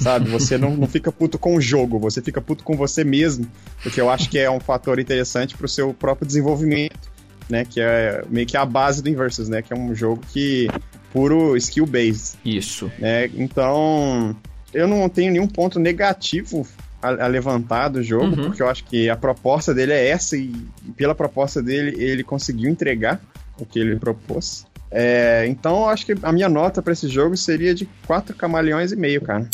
sabe? 0.00 0.30
Você 0.30 0.56
não, 0.58 0.76
não 0.76 0.86
fica 0.86 1.10
puto 1.10 1.38
com 1.38 1.56
o 1.56 1.60
jogo, 1.60 1.98
você 1.98 2.20
fica 2.20 2.40
puto 2.40 2.64
com 2.64 2.76
você 2.76 3.04
mesmo, 3.04 3.46
porque 3.82 4.00
eu 4.00 4.10
acho 4.10 4.28
que 4.28 4.38
é 4.38 4.50
um 4.50 4.60
fator 4.60 4.98
interessante 4.98 5.56
pro 5.56 5.68
seu 5.68 5.92
próprio 5.92 6.26
desenvolvimento, 6.26 7.10
né? 7.48 7.64
Que 7.64 7.80
é 7.80 8.24
meio 8.28 8.46
que 8.46 8.56
a 8.56 8.64
base 8.64 9.02
do 9.02 9.08
Inversus, 9.08 9.48
né? 9.48 9.62
Que 9.62 9.72
é 9.72 9.76
um 9.76 9.94
jogo 9.94 10.22
que 10.32 10.68
puro 11.12 11.56
skill 11.56 11.86
based. 11.86 12.38
Isso. 12.44 12.90
Né? 12.98 13.26
Então, 13.34 14.34
eu 14.72 14.88
não 14.88 15.08
tenho 15.08 15.32
nenhum 15.32 15.46
ponto 15.46 15.78
negativo 15.78 16.66
a, 17.00 17.24
a 17.24 17.26
levantar 17.26 17.88
do 17.88 18.02
jogo, 18.02 18.36
uhum. 18.36 18.46
porque 18.46 18.62
eu 18.62 18.68
acho 18.68 18.84
que 18.84 19.10
a 19.10 19.16
proposta 19.16 19.74
dele 19.74 19.92
é 19.92 20.08
essa 20.08 20.36
e, 20.36 20.52
pela 20.96 21.14
proposta 21.14 21.62
dele 21.62 22.02
ele 22.02 22.22
conseguiu 22.22 22.70
entregar 22.70 23.20
o 23.58 23.66
que 23.66 23.78
ele 23.78 23.96
propôs. 23.96 24.64
É, 24.90 25.46
então, 25.48 25.88
acho 25.88 26.04
que 26.04 26.14
a 26.22 26.32
minha 26.32 26.48
nota 26.48 26.82
para 26.82 26.92
esse 26.92 27.08
jogo 27.08 27.36
seria 27.36 27.74
de 27.74 27.88
4 28.06 28.36
camaleões 28.36 28.92
e 28.92 28.96
meio, 28.96 29.20
cara. 29.22 29.48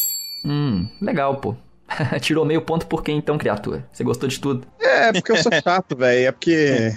Hum, 0.44 0.88
legal, 1.00 1.36
pô. 1.36 1.56
Tirou 2.20 2.44
meio 2.44 2.60
ponto 2.62 2.86
por 2.86 3.02
quem 3.02 3.16
então, 3.16 3.38
criatura? 3.38 3.86
Você 3.90 4.04
gostou 4.04 4.28
de 4.28 4.38
tudo? 4.38 4.66
É, 4.78 5.12
porque 5.12 5.32
eu 5.32 5.36
sou 5.36 5.50
chato, 5.62 5.96
velho. 5.96 6.28
É 6.28 6.32
porque. 6.32 6.52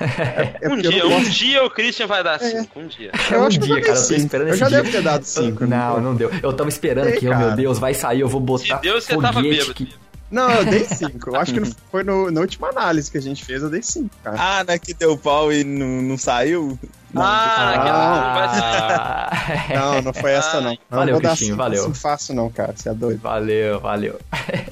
é, 0.00 0.56
é 0.60 0.68
um, 0.68 0.76
dia, 0.76 1.06
um 1.06 1.22
dia 1.24 1.64
o 1.64 1.70
Christian 1.70 2.06
vai 2.06 2.22
dar 2.22 2.38
5. 2.38 2.78
É. 2.78 2.82
Um 2.82 2.86
dia. 2.86 3.10
Eu 3.30 3.40
um 3.40 3.46
acho 3.46 3.58
dia, 3.58 3.74
que 3.76 3.80
cara. 3.82 3.98
Eu 3.98 4.06
tô 4.06 4.14
esperando 4.14 4.48
eu 4.48 4.54
esse 4.54 4.60
já 4.60 4.68
dia. 4.68 4.82
devo 4.82 4.92
ter 4.92 5.02
dado 5.02 5.24
5. 5.24 5.66
Não, 5.66 6.00
não 6.00 6.14
deu. 6.14 6.30
Eu 6.42 6.52
tava 6.52 6.68
esperando 6.68 7.08
Ei, 7.08 7.18
que, 7.18 7.28
oh, 7.28 7.36
meu 7.36 7.56
Deus, 7.56 7.78
vai 7.78 7.92
sair, 7.92 8.20
eu 8.20 8.28
vou 8.28 8.40
botar. 8.40 8.76
Se 8.76 8.82
Deus, 8.82 9.04
você 9.04 9.16
tava 9.18 9.42
bêbado. 9.42 9.74
Que... 9.74 9.88
Não, 10.30 10.50
eu 10.50 10.64
dei 10.64 10.84
5. 10.84 11.30
Eu 11.30 11.36
acho 11.36 11.52
que 11.52 11.60
foi 11.90 12.04
no, 12.04 12.30
na 12.30 12.40
última 12.40 12.68
análise 12.68 13.10
que 13.10 13.18
a 13.18 13.22
gente 13.22 13.44
fez, 13.44 13.62
eu 13.62 13.70
dei 13.70 13.82
5, 13.82 14.08
cara. 14.22 14.36
Ah, 14.38 14.64
né, 14.64 14.78
que 14.78 14.94
deu 14.94 15.18
pau 15.18 15.52
e 15.52 15.64
não, 15.64 16.02
não 16.02 16.16
saiu? 16.16 16.78
Não, 17.12 17.22
ah, 17.22 19.28
ah, 19.28 19.30
não, 19.74 20.02
não 20.02 20.12
foi 20.12 20.30
essa 20.30 20.60
não. 20.60 20.70
não 20.70 20.78
valeu, 20.88 21.18
Cristinho, 21.18 21.56
valeu. 21.56 21.88
Não 21.88 21.94
fácil 21.94 22.36
não, 22.36 22.48
cara, 22.48 22.72
você 22.76 22.88
é 22.88 22.94
doido. 22.94 23.20
Valeu, 23.20 23.80
valeu. 23.80 24.20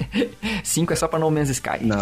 5 0.63 0.93
é 0.93 0.95
só 0.95 1.09
pra 1.09 1.19
No 1.19 1.29
Man's 1.29 1.49
Sky. 1.49 1.79
Não. 1.81 2.01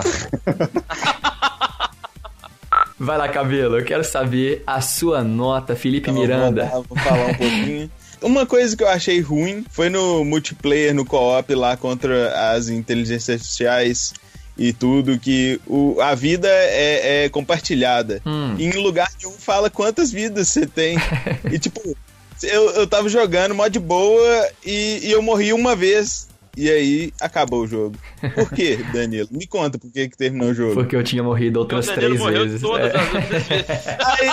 Vai 3.00 3.18
lá, 3.18 3.30
cabelo, 3.30 3.80
eu 3.80 3.86
quero 3.86 4.04
saber 4.04 4.64
a 4.66 4.82
sua 4.82 5.24
nota, 5.24 5.76
Felipe 5.76 6.10
então, 6.10 6.22
Miranda. 6.22 6.66
Vou, 6.66 6.86
vou 6.90 6.98
falar 6.98 7.26
um 7.26 7.36
pouquinho. 7.36 7.92
Uma 8.22 8.46
coisa 8.46 8.76
que 8.76 8.84
eu 8.84 8.88
achei 8.88 9.20
ruim 9.20 9.64
foi 9.70 9.90
no 9.90 10.24
multiplayer, 10.26 10.94
no 10.94 11.06
co-op 11.06 11.54
lá 11.54 11.78
contra 11.78 12.54
as 12.54 12.70
inteligências 12.70 13.40
artificiais 13.40 14.14
e 14.58 14.74
tudo, 14.74 15.20
que 15.20 15.62
o, 15.68 16.00
a 16.02 16.16
vida 16.16 16.48
é, 16.50 17.26
é 17.26 17.30
compartilhada. 17.30 18.22
Hum. 18.26 18.56
Em 18.58 18.72
lugar 18.72 19.08
nenhum 19.22 19.36
fala 19.38 19.70
quantas 19.70 20.12
vidas 20.12 20.48
você 20.48 20.66
tem. 20.66 20.98
e 21.52 21.60
tipo, 21.60 21.96
eu, 22.44 22.72
eu 22.72 22.88
tava 22.88 23.08
jogando 23.08 23.54
mó 23.54 23.68
de 23.68 23.80
boa 23.80 24.50
e, 24.66 25.00
e 25.04 25.12
eu 25.12 25.22
morri 25.22 25.54
uma 25.54 25.76
vez. 25.76 26.28
E 26.58 26.72
aí 26.72 27.14
acabou 27.22 27.62
o 27.62 27.68
jogo. 27.68 27.96
Por 28.34 28.50
quê, 28.52 28.80
Danilo? 28.92 29.30
Me 29.30 29.46
conta 29.46 29.78
por 29.78 29.92
que, 29.92 30.10
que 30.10 30.18
terminou 30.18 30.50
o 30.50 30.54
jogo. 30.56 30.74
Porque 30.74 30.96
eu 30.96 31.04
tinha 31.04 31.22
morrido 31.22 31.60
outras 31.60 31.86
três 31.86 32.20
vezes. 32.20 32.62
Todas 32.62 32.96
é. 32.96 32.98
as 32.98 33.14
outras 33.14 33.48
vezes. 33.48 33.70
Aí, 33.88 34.30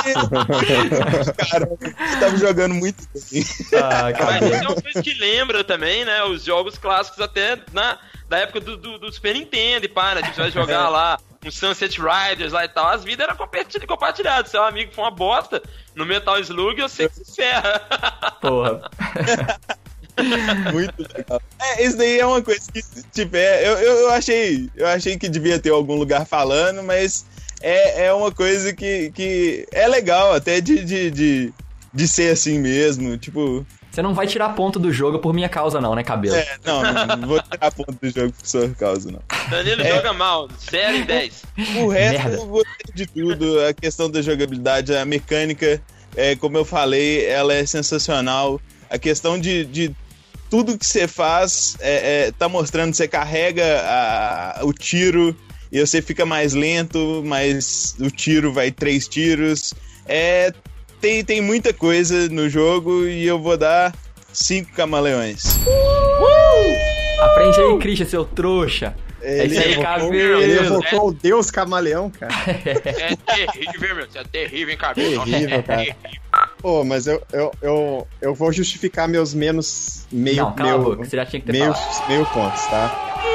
cara, 1.37 1.69
eu 1.71 2.21
tava 2.21 2.37
jogando 2.39 2.75
muito 2.75 3.07
bem. 3.13 3.45
Ah, 3.75 4.11
Mas 4.25 4.43
isso 4.43 4.55
é 4.55 4.69
uma 4.69 4.81
coisa 4.81 5.03
que 5.03 5.15
lembra 5.19 5.63
também, 5.63 6.07
né? 6.07 6.25
Os 6.25 6.43
jogos 6.43 6.79
clássicos 6.79 7.21
até 7.21 7.59
na, 7.75 7.99
da 8.27 8.39
época 8.39 8.61
do, 8.61 8.79
do, 8.79 8.99
do 8.99 9.13
Super 9.13 9.35
Nintendo 9.35 9.85
e 9.85 9.89
para, 9.89 10.23
né? 10.23 10.23
Tipo, 10.23 10.37
você 10.37 10.41
vai 10.41 10.51
jogar 10.51 10.89
lá 10.89 11.19
um 11.45 11.51
Sunset 11.51 12.01
Riders 12.01 12.55
lá 12.55 12.65
e 12.65 12.69
tal, 12.69 12.89
as 12.89 13.05
vidas 13.05 13.29
eram 13.29 13.37
compartilhadas. 13.87 14.51
Seu 14.51 14.63
amigo 14.65 14.95
foi 14.95 15.05
uma 15.05 15.11
bosta 15.11 15.63
no 15.95 16.07
Metal 16.07 16.41
Slug, 16.41 16.81
você 16.81 17.07
se 17.11 17.37
ferra. 17.37 17.81
Porra. 18.41 18.91
Muito 20.73 21.05
legal. 21.17 21.43
É, 21.61 21.85
isso 21.85 21.97
daí 21.97 22.19
é 22.21 22.27
uma 22.27 22.43
coisa 22.43 22.61
que, 22.73 22.83
tipo, 23.13 23.37
é, 23.37 23.67
eu, 23.67 23.73
eu, 23.79 23.93
eu 24.03 24.11
achei, 24.11 24.69
eu 24.77 24.87
achei 24.87 25.19
que 25.19 25.29
devia 25.29 25.59
ter 25.59 25.71
algum 25.71 25.97
lugar 25.97 26.27
falando, 26.27 26.83
mas 26.83 27.25
é, 27.61 28.07
é 28.07 28.13
uma 28.13 28.31
coisa 28.31 28.73
que, 28.73 29.11
que 29.13 29.67
é 29.73 29.89
legal 29.89 30.33
até 30.33 30.61
de, 30.61 30.85
de, 30.85 31.11
de, 31.11 31.53
de 31.93 32.09
ser 32.09 32.33
assim 32.33 32.59
mesmo, 32.59 33.17
tipo... 33.17 33.67
Você 33.91 34.03
não 34.03 34.13
vai 34.13 34.27
tirar 34.27 34.49
ponto 34.51 34.81
do 34.81 34.93
jogo 34.93 35.21
por 35.21 35.33
minha 35.33 35.49
causa, 35.49 35.81
não, 35.81 35.95
né, 35.95 36.03
cabelo? 36.03 36.35
É, 36.35 36.57
não, 36.65 36.83
não, 36.83 37.17
não 37.17 37.29
vou 37.29 37.41
tirar 37.41 37.71
ponto 37.71 37.93
do 37.93 38.11
jogo 38.11 38.33
por 38.33 38.45
sua 38.47 38.69
causa, 38.71 39.09
não. 39.11 39.23
Danilo 39.49 39.83
É. 39.83 39.95
joga 39.95 40.13
mal, 40.13 40.49
0 40.69 40.97
em 40.97 41.05
10. 41.05 41.43
O 41.77 41.89
resto 41.89 42.23
Merda. 42.23 42.37
eu 42.37 42.47
gostei 42.47 42.93
de 42.93 43.07
tudo. 43.07 43.61
A 43.65 43.73
questão 43.73 44.11
da 44.11 44.21
jogabilidade, 44.21 44.97
a 44.97 45.05
mecânica, 45.05 45.81
é, 46.17 46.35
como 46.35 46.59
eu 46.59 46.65
falei, 46.65 47.25
ela 47.25 47.55
é 47.55 47.65
sensacional. 47.65 48.61
A 48.91 48.99
questão 48.99 49.39
de, 49.39 49.65
de 49.65 49.95
tudo 50.55 50.79
que 50.79 50.87
você 50.87 51.09
faz 51.09 51.77
é, 51.81 52.27
é, 52.27 52.31
tá 52.31 52.49
mostrando, 52.49 52.95
você 52.95 53.09
carrega 53.09 53.65
a- 53.85 54.61
o 54.63 54.73
tiro 54.73 55.37
e 55.73 55.81
você 55.85 56.01
fica 56.01 56.25
mais 56.25 56.55
lento, 56.55 57.25
mas 57.27 57.97
o 57.99 58.09
tiro 58.09 58.53
vai 58.53 58.71
três 58.71 59.09
tiros. 59.09 59.75
É, 60.07 60.53
tem, 61.01 61.25
tem 61.25 61.41
muita 61.41 61.73
coisa 61.73 62.29
no 62.29 62.49
jogo 62.49 63.05
e 63.05 63.27
eu 63.27 63.37
vou 63.37 63.57
dar 63.57 63.93
cinco 64.33 64.71
camaleões. 64.75 65.43
Aprende 67.21 67.61
aí, 67.61 67.79
Christian, 67.81 68.07
seu 68.07 68.25
trouxa. 68.25 68.95
É 69.21 69.45
Ele 69.45 69.55
isso 69.57 69.65
aí, 69.65 69.73
evocou, 69.73 70.15
ele 70.15 70.59
evocou 70.59 71.09
o 71.09 71.13
Deus 71.13 71.51
Camaleão, 71.51 72.11
cara. 72.11 72.33
É 72.47 73.17
terrível, 73.17 73.97
meu. 73.97 74.07
Você 74.07 74.19
é 74.19 74.25
terrível, 74.25 74.71
hein, 74.71 74.77
cabelo? 74.79 75.25
Terrível, 75.25 75.63
cara. 75.65 75.97
Pô, 76.65 76.83
mas 76.83 77.07
eu, 77.07 77.21
eu, 77.31 77.53
eu, 77.61 78.07
eu 78.23 78.35
vou 78.35 78.51
justificar 78.51 79.07
meus 79.07 79.35
menos 79.35 80.07
meio, 80.11 80.45
não, 80.47 80.55
cala 80.55 80.71
meu, 80.79 80.83
boca, 80.83 81.05
você 81.05 81.15
já 81.15 81.27
tinha 81.27 81.39
que 81.39 81.45
ter 81.45 81.53
meio, 81.53 81.75
meio 82.09 82.25
pontos, 82.25 82.67
tá? 82.67 82.91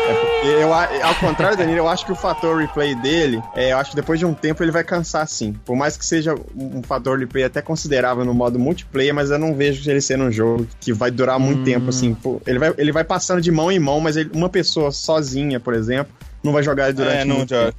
É 0.08 0.16
porque 0.16 0.48
eu, 0.48 0.74
ao 0.74 1.14
contrário 1.14 1.56
do 1.56 1.60
Danilo, 1.62 1.78
eu 1.78 1.88
acho 1.88 2.04
que 2.04 2.12
o 2.12 2.16
fator 2.16 2.58
replay 2.60 2.96
dele, 2.96 3.44
é, 3.54 3.72
eu 3.72 3.78
acho 3.78 3.92
que 3.92 3.96
depois 3.96 4.18
de 4.18 4.26
um 4.26 4.34
tempo 4.34 4.64
ele 4.64 4.72
vai 4.72 4.84
cansar 4.84 5.28
sim. 5.28 5.54
Por 5.64 5.76
mais 5.76 5.96
que 5.96 6.04
seja 6.04 6.34
um 6.56 6.82
fator 6.82 7.20
replay 7.20 7.44
até 7.44 7.62
considerável 7.62 8.26
no 8.26 8.34
modo 8.34 8.58
multiplayer, 8.58 9.14
mas 9.14 9.30
eu 9.30 9.38
não 9.38 9.54
vejo 9.54 9.88
ele 9.92 10.02
sendo 10.02 10.24
um 10.24 10.32
jogo 10.32 10.68
que 10.82 10.92
vai 10.92 11.12
durar 11.12 11.38
muito 11.40 11.60
Hum. 11.60 11.66
tempo, 11.66 11.92
assim. 11.92 12.16
Pô, 12.16 12.42
ele, 12.48 12.58
vai, 12.58 12.74
ele 12.80 12.92
vai 12.92 13.04
passando 13.04 13.42
de 13.42 13.52
mão 13.52 13.72
em 13.72 13.78
mão, 13.78 14.00
mas 14.00 14.18
ele- 14.18 14.32
uma 14.34 14.50
pessoa 14.50 14.92
sozinha, 14.92 15.60
por 15.60 15.76
exemplo, 15.76 16.12
não 16.44 16.52
vai 16.52 16.64
jogar 16.64 16.86
ele 16.86 16.94
durante 16.94 17.22
É, 17.22 17.26
não 17.26 17.36
muito 17.36 17.50
tempo. 17.50 17.76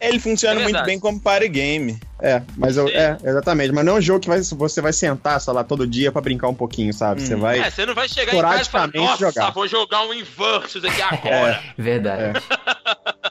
Ele 0.00 0.18
funciona 0.20 0.60
É 0.60 0.62
muito 0.64 0.82
bem 0.84 0.98
como 0.98 1.20
party 1.20 1.48
game. 1.48 1.98
É, 2.20 2.42
mas 2.56 2.76
eu, 2.76 2.88
é, 2.88 3.16
exatamente. 3.24 3.72
Mas 3.72 3.84
não 3.84 3.96
é 3.96 3.98
um 3.98 4.00
jogo 4.00 4.20
que 4.20 4.28
vai, 4.28 4.40
você 4.40 4.80
vai 4.80 4.92
sentar, 4.92 5.40
sei 5.40 5.52
lá, 5.52 5.62
todo 5.64 5.86
dia 5.86 6.10
pra 6.12 6.20
brincar 6.20 6.48
um 6.48 6.54
pouquinho, 6.54 6.92
sabe? 6.92 7.22
Você 7.22 7.34
Hum. 7.34 7.40
vai. 7.40 7.60
É, 7.60 7.70
você 7.70 7.86
não 7.86 7.94
vai 7.94 8.08
chegar 8.08 8.34
em 8.34 8.40
casa 8.40 8.62
e 8.62 8.64
falar, 8.66 8.90
nossa, 8.94 9.18
jogar." 9.18 9.50
vou 9.50 9.66
jogar 9.68 10.02
um 10.02 10.14
Inversus 10.14 10.84
aqui 10.84 11.00
agora. 11.02 11.60
Verdade. 11.76 12.40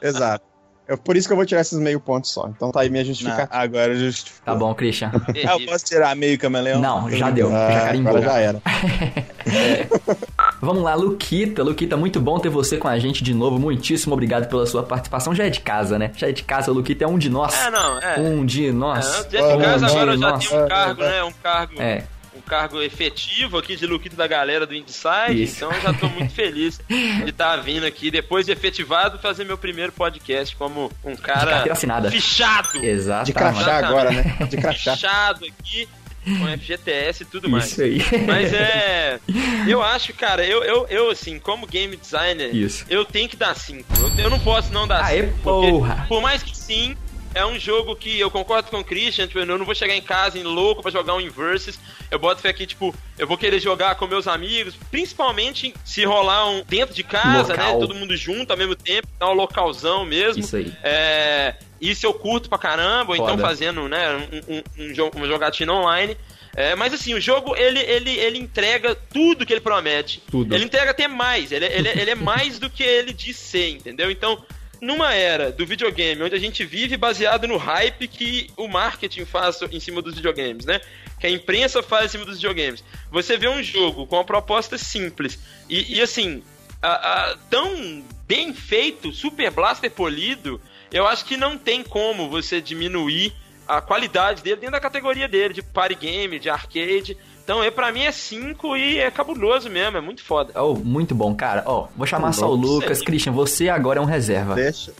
Exato. 0.02 0.44
É 0.88 0.96
por 0.96 1.16
isso 1.18 1.28
que 1.28 1.32
eu 1.32 1.36
vou 1.36 1.44
tirar 1.44 1.60
esses 1.60 1.78
meio 1.78 2.00
pontos 2.00 2.30
só. 2.32 2.48
Então 2.48 2.70
tá 2.72 2.80
aí 2.80 2.88
minha 2.88 3.02
Não, 3.02 3.08
justificativa. 3.08 3.48
agora 3.52 3.94
justificou. 3.94 4.40
Tá 4.44 4.54
bom, 4.58 4.74
Christian. 4.74 5.10
Ah, 5.46 5.52
eu 5.60 5.66
posso 5.66 5.84
tirar 5.84 6.16
meio 6.16 6.38
camaleão? 6.38 6.80
Não, 6.80 7.10
já 7.10 7.30
deu. 7.30 7.50
já 7.50 7.68
Ah, 7.68 7.80
carimbou. 7.86 8.16
agora 8.16 8.24
já 8.32 8.38
era. 8.40 8.62
Vamos 10.60 10.82
lá, 10.82 10.94
Luquita. 10.94 11.62
Luquita, 11.62 11.96
muito 11.96 12.20
bom 12.20 12.38
ter 12.38 12.48
você 12.48 12.76
com 12.76 12.88
a 12.88 12.98
gente 12.98 13.22
de 13.22 13.34
novo. 13.34 13.58
Muitíssimo 13.58 14.14
obrigado 14.14 14.48
pela 14.48 14.66
sua 14.66 14.82
participação. 14.82 15.34
Já 15.34 15.44
é 15.46 15.50
de 15.50 15.60
casa, 15.60 15.98
né? 15.98 16.10
Já 16.16 16.28
é 16.28 16.32
de 16.32 16.42
casa, 16.42 16.72
Luquita 16.72 17.04
é 17.04 17.06
um 17.06 17.18
de 17.18 17.28
nós. 17.30 17.54
É, 17.66 17.70
não, 17.70 17.98
é. 17.98 18.18
Um 18.20 18.44
de 18.46 18.68
É, 18.68 18.72
nós. 18.72 19.26
dentro 19.30 19.56
de 19.58 19.62
casa 19.64 19.86
Um 19.86 19.88
agora 19.90 20.12
eu 20.12 20.16
de 20.16 20.22
já 20.22 20.30
nós. 20.30 20.48
tenho 20.48 20.64
um 20.64 20.68
cargo, 20.68 21.02
né? 21.02 21.22
Um 21.24 21.32
cargo, 21.42 21.72
É. 21.82 22.04
um 22.38 22.40
cargo 22.40 22.80
efetivo 22.80 23.58
aqui 23.58 23.76
de 23.76 23.86
Luquito 23.86 24.16
da 24.16 24.26
galera 24.26 24.66
do 24.66 24.74
Inside. 24.74 25.42
Isso. 25.42 25.56
Então 25.56 25.72
eu 25.72 25.80
já 25.80 25.92
tô 25.92 26.08
muito 26.08 26.32
feliz 26.32 26.80
de 26.88 27.30
estar 27.30 27.56
vindo 27.56 27.84
aqui, 27.84 28.10
depois 28.10 28.46
de 28.46 28.52
efetivado, 28.52 29.18
fazer 29.18 29.44
meu 29.44 29.58
primeiro 29.58 29.92
podcast 29.92 30.54
como 30.56 30.90
um 31.04 31.16
cara 31.16 31.64
fichado. 32.10 32.84
Exato. 32.84 33.26
De 33.26 33.32
crachá 33.32 33.60
Exatamente. 33.60 33.84
agora, 33.84 34.10
né? 34.10 34.36
De 34.48 34.56
crachá. 34.56 34.94
Fichado 34.94 35.44
aqui, 35.44 35.88
com 36.24 36.58
FGTS 36.58 37.22
e 37.22 37.26
tudo 37.26 37.48
mais. 37.48 37.72
Isso 37.72 37.82
aí. 37.82 37.98
Mas 38.26 38.52
é. 38.52 39.18
Eu 39.66 39.82
acho, 39.82 40.12
cara, 40.14 40.44
eu, 40.44 40.62
eu, 40.62 40.86
eu 40.88 41.10
assim, 41.10 41.38
como 41.38 41.66
game 41.66 41.96
designer, 41.96 42.54
Isso. 42.54 42.84
eu 42.88 43.04
tenho 43.04 43.28
que 43.28 43.36
dar 43.36 43.54
5. 43.54 43.84
Eu, 43.98 44.24
eu 44.24 44.30
não 44.30 44.38
posso 44.38 44.72
não 44.72 44.86
dar 44.86 45.04
5. 45.06 45.10
Aê, 45.10 45.22
porra. 45.42 46.06
Por 46.08 46.20
mais 46.20 46.42
que 46.42 46.56
sim, 46.56 46.96
é 47.38 47.46
um 47.46 47.58
jogo 47.58 47.94
que 47.94 48.18
eu 48.18 48.30
concordo 48.30 48.68
com 48.68 48.80
o 48.80 48.84
Christian, 48.84 49.28
tipo, 49.28 49.38
eu 49.38 49.46
não 49.46 49.64
vou 49.64 49.74
chegar 49.74 49.94
em 49.94 50.02
casa 50.02 50.36
em 50.38 50.42
louco 50.42 50.82
pra 50.82 50.90
jogar 50.90 51.14
um 51.14 51.20
Inversus. 51.20 51.78
Eu 52.10 52.18
boto 52.18 52.42
fé 52.42 52.48
aqui, 52.48 52.66
tipo, 52.66 52.92
eu 53.16 53.28
vou 53.28 53.38
querer 53.38 53.60
jogar 53.60 53.94
com 53.94 54.08
meus 54.08 54.26
amigos, 54.26 54.74
principalmente 54.90 55.72
se 55.84 56.04
rolar 56.04 56.50
um 56.50 56.64
dentro 56.64 56.94
de 56.94 57.04
casa, 57.04 57.52
Local. 57.52 57.74
né? 57.74 57.78
Todo 57.78 57.94
mundo 57.94 58.16
junto 58.16 58.50
ao 58.50 58.56
mesmo 58.56 58.74
tempo, 58.74 59.06
dar 59.18 59.30
um 59.30 59.34
localzão 59.34 60.04
mesmo. 60.04 60.42
Isso 60.42 60.56
aí. 60.56 60.72
É, 60.82 61.54
isso 61.80 62.04
eu 62.04 62.12
curto 62.12 62.48
pra 62.48 62.58
caramba, 62.58 63.12
ou 63.12 63.16
então 63.16 63.28
Foda. 63.28 63.42
fazendo, 63.42 63.88
né, 63.88 64.28
um, 64.48 64.54
um, 64.54 64.92
um 64.92 65.10
uma 65.14 65.26
jogatina 65.28 65.72
online. 65.72 66.16
É, 66.56 66.74
mas 66.74 66.92
assim, 66.92 67.14
o 67.14 67.20
jogo, 67.20 67.54
ele, 67.54 67.78
ele, 67.78 68.10
ele 68.10 68.38
entrega 68.38 68.96
tudo 69.12 69.46
que 69.46 69.52
ele 69.52 69.60
promete. 69.60 70.20
Tudo. 70.28 70.52
Ele 70.52 70.64
entrega 70.64 70.90
até 70.90 71.06
mais, 71.06 71.52
ele, 71.52 71.66
ele, 71.66 71.88
ele 71.88 72.10
é 72.10 72.14
mais 72.16 72.58
do 72.58 72.68
que 72.68 72.82
ele 72.82 73.12
diz 73.12 73.36
ser, 73.36 73.70
entendeu? 73.70 74.10
Então, 74.10 74.44
numa 74.80 75.12
era 75.14 75.50
do 75.50 75.66
videogame, 75.66 76.22
onde 76.22 76.34
a 76.34 76.38
gente 76.38 76.64
vive 76.64 76.96
baseado 76.96 77.46
no 77.48 77.56
hype 77.56 78.06
que 78.08 78.50
o 78.56 78.68
marketing 78.68 79.24
faz 79.24 79.60
em 79.70 79.80
cima 79.80 80.00
dos 80.02 80.14
videogames, 80.14 80.64
né? 80.64 80.80
Que 81.20 81.26
a 81.26 81.30
imprensa 81.30 81.82
faz 81.82 82.06
em 82.06 82.08
cima 82.10 82.24
dos 82.24 82.36
videogames. 82.36 82.84
Você 83.10 83.36
vê 83.36 83.48
um 83.48 83.62
jogo 83.62 84.06
com 84.06 84.16
uma 84.16 84.24
proposta 84.24 84.78
simples 84.78 85.38
e, 85.68 85.96
e, 85.96 86.00
assim, 86.00 86.42
a- 86.80 87.30
a- 87.32 87.36
tão 87.50 88.04
bem 88.26 88.54
feito, 88.54 89.12
super 89.12 89.50
blaster 89.50 89.90
polido, 89.90 90.60
eu 90.92 91.06
acho 91.06 91.24
que 91.24 91.36
não 91.36 91.58
tem 91.58 91.82
como 91.82 92.28
você 92.30 92.60
diminuir 92.60 93.32
a 93.68 93.80
qualidade 93.80 94.42
dele 94.42 94.56
dentro 94.56 94.72
da 94.72 94.80
categoria 94.80 95.28
dele, 95.28 95.52
de 95.52 95.62
party 95.62 95.94
game, 95.94 96.38
de 96.38 96.48
arcade. 96.48 97.16
Então, 97.44 97.62
é, 97.62 97.70
pra 97.70 97.90
mim 97.92 98.02
é 98.02 98.12
5 98.12 98.76
e 98.76 98.98
é 98.98 99.10
cabuloso 99.10 99.70
mesmo, 99.70 99.96
é 99.96 100.00
muito 100.00 100.22
foda. 100.22 100.52
Oh, 100.60 100.74
muito 100.74 101.14
bom, 101.14 101.34
cara. 101.34 101.62
Ó, 101.64 101.88
vou 101.96 102.06
chamar 102.06 102.32
só 102.32 102.50
o. 102.50 102.54
Lucas. 102.54 102.98
Sei. 102.98 103.06
Christian, 103.06 103.32
você 103.32 103.68
agora 103.68 104.00
é 104.00 104.02
um 104.02 104.06
reserva. 104.06 104.54
Deixa. 104.54 104.92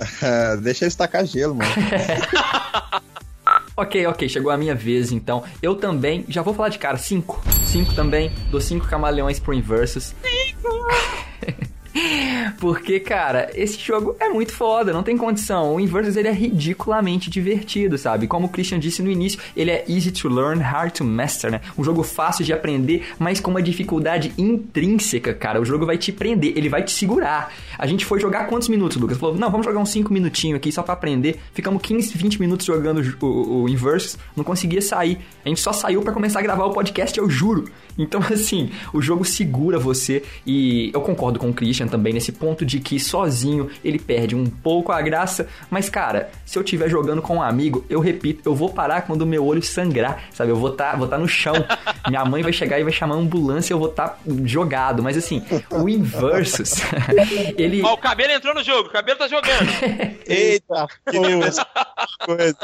Deixa 0.62 0.84
eu 0.84 0.88
estacar 0.88 1.24
gelo, 1.24 1.54
mano. 1.54 1.70
Ok, 3.76 4.06
ok, 4.06 4.28
chegou 4.28 4.50
a 4.50 4.56
minha 4.56 4.74
vez 4.74 5.12
então. 5.12 5.44
Eu 5.62 5.74
também, 5.74 6.24
já 6.28 6.40
vou 6.40 6.54
falar 6.54 6.70
de 6.70 6.78
cara, 6.78 6.96
5. 6.96 7.42
5 7.66 7.94
também, 7.94 8.32
dou 8.50 8.60
5 8.60 8.86
camaleões 8.88 9.38
pro 9.38 9.52
Inversus. 9.52 10.14
Porque, 12.58 13.00
cara, 13.00 13.50
esse 13.54 13.78
jogo 13.78 14.16
é 14.20 14.28
muito 14.28 14.52
foda, 14.52 14.92
não 14.92 15.02
tem 15.02 15.16
condição. 15.16 15.74
O 15.74 15.80
Inversus 15.80 16.16
ele 16.16 16.28
é 16.28 16.32
ridiculamente 16.32 17.30
divertido, 17.30 17.98
sabe? 17.98 18.26
Como 18.26 18.46
o 18.46 18.48
Christian 18.48 18.78
disse 18.78 19.02
no 19.02 19.10
início, 19.10 19.40
ele 19.56 19.70
é 19.70 19.84
easy 19.88 20.10
to 20.10 20.28
learn, 20.28 20.62
hard 20.62 20.92
to 20.92 21.04
master, 21.04 21.50
né? 21.50 21.60
Um 21.76 21.84
jogo 21.84 22.02
fácil 22.02 22.44
de 22.44 22.52
aprender, 22.52 23.06
mas 23.18 23.40
com 23.40 23.50
uma 23.50 23.62
dificuldade 23.62 24.32
intrínseca, 24.38 25.34
cara. 25.34 25.60
O 25.60 25.64
jogo 25.64 25.86
vai 25.86 25.98
te 25.98 26.12
prender, 26.12 26.52
ele 26.56 26.68
vai 26.68 26.82
te 26.82 26.92
segurar. 26.92 27.52
A 27.78 27.86
gente 27.86 28.04
foi 28.04 28.20
jogar 28.20 28.46
quantos 28.46 28.68
minutos, 28.68 28.96
Lucas? 28.96 29.18
Falou, 29.18 29.36
não, 29.36 29.50
vamos 29.50 29.66
jogar 29.66 29.80
uns 29.80 29.90
5 29.90 30.12
minutinhos 30.12 30.56
aqui 30.56 30.70
só 30.72 30.82
pra 30.82 30.94
aprender. 30.94 31.40
Ficamos 31.52 31.82
15, 31.82 32.16
20 32.16 32.40
minutos 32.40 32.66
jogando 32.66 33.02
o, 33.20 33.62
o, 33.62 33.68
Inversus, 33.68 34.18
não 34.36 34.44
conseguia 34.44 34.80
sair. 34.80 35.18
A 35.44 35.48
gente 35.48 35.60
só 35.60 35.72
saiu 35.72 36.02
pra 36.02 36.12
começar 36.12 36.38
a 36.38 36.42
gravar 36.42 36.64
o 36.64 36.72
podcast, 36.72 37.18
eu 37.18 37.28
juro. 37.28 37.66
Então, 37.98 38.20
assim, 38.32 38.70
o 38.92 39.00
jogo 39.00 39.24
segura 39.24 39.78
você 39.78 40.22
e 40.46 40.90
eu 40.92 41.00
concordo 41.00 41.38
com 41.38 41.50
o 41.50 41.54
Christian 41.54 41.86
também 41.86 42.12
nesse 42.12 42.32
ponto 42.32 42.64
de 42.64 42.80
que 42.80 42.98
sozinho 43.00 43.70
ele 43.84 43.98
perde 43.98 44.34
um 44.34 44.46
pouco 44.46 44.92
a 44.92 45.00
graça, 45.00 45.48
mas 45.70 45.88
cara, 45.88 46.30
se 46.44 46.58
eu 46.58 46.62
estiver 46.62 46.88
jogando 46.88 47.22
com 47.22 47.36
um 47.36 47.42
amigo, 47.42 47.84
eu 47.88 48.00
repito, 48.00 48.48
eu 48.48 48.54
vou 48.54 48.68
parar 48.70 49.02
quando 49.02 49.22
o 49.22 49.26
meu 49.26 49.44
olho 49.44 49.62
sangrar, 49.62 50.24
sabe? 50.32 50.50
Eu 50.50 50.56
vou 50.56 50.70
estar 50.70 50.96
vou 50.96 51.08
tá 51.08 51.18
no 51.18 51.28
chão. 51.28 51.54
Minha 52.08 52.24
mãe 52.24 52.42
vai 52.42 52.52
chegar 52.52 52.78
e 52.78 52.84
vai 52.84 52.92
chamar 52.92 53.14
a 53.14 53.18
ambulância, 53.18 53.72
eu 53.72 53.78
vou 53.78 53.88
estar 53.88 54.18
jogado, 54.44 55.02
mas 55.02 55.16
assim, 55.16 55.42
o 55.70 55.88
Inversus, 55.88 56.80
ele 57.56 57.82
Ó, 57.82 57.94
o 57.94 57.98
cabelo 57.98 58.32
entrou 58.32 58.54
no 58.54 58.62
jogo, 58.62 58.88
o 58.88 58.92
cabelo 58.92 59.18
tá 59.18 59.28
jogando. 59.28 59.68
Eita, 60.26 60.86
que 61.10 61.18
coisa. 62.24 62.56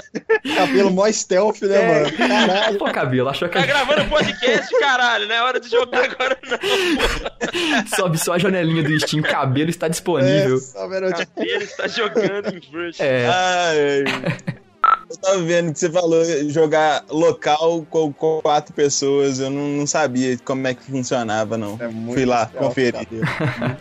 Cabelo 0.56 0.90
mó 0.90 1.10
stealth, 1.10 1.62
né, 1.62 1.76
É. 1.76 2.02
mano? 2.02 2.16
Caralho. 2.16 2.78
Pô, 2.78 2.84
cabelo, 2.86 3.28
achou 3.28 3.48
que 3.48 3.58
Tá 3.58 3.66
gravando 3.66 4.04
podcast, 4.08 4.78
caralho, 4.80 5.21
não 5.26 5.34
é 5.34 5.42
hora 5.42 5.60
de 5.60 5.68
jogar 5.68 6.04
agora 6.04 6.38
não. 6.42 7.88
sobe 7.96 8.18
só 8.18 8.34
a 8.34 8.38
janelinha 8.38 8.82
do 8.82 9.00
Steam, 9.00 9.22
cabelo 9.22 9.70
está 9.70 9.88
disponível. 9.88 10.58
É, 10.58 11.12
Cabelo 11.12 11.62
está 11.62 11.88
jogando 11.88 12.48
em 12.48 12.60
Versus. 12.70 13.00
É, 13.00 13.26
Ai, 13.26 14.04
eu 15.08 15.16
tava 15.16 15.38
vendo 15.42 15.72
que 15.72 15.78
você 15.78 15.90
falou 15.90 16.24
jogar 16.50 17.04
local 17.08 17.86
com, 17.88 18.12
quatro 18.12 18.74
pessoas. 18.74 19.38
Eu 19.38 19.50
não, 19.50 19.68
não 19.68 19.86
sabia 19.86 20.36
como 20.44 20.66
é 20.66 20.74
que 20.74 20.82
funcionava, 20.82 21.56
não. 21.56 21.78
É 21.80 21.88
muito 21.88 22.14
Fui 22.14 22.24
lá, 22.24 22.46
conferir. 22.46 23.06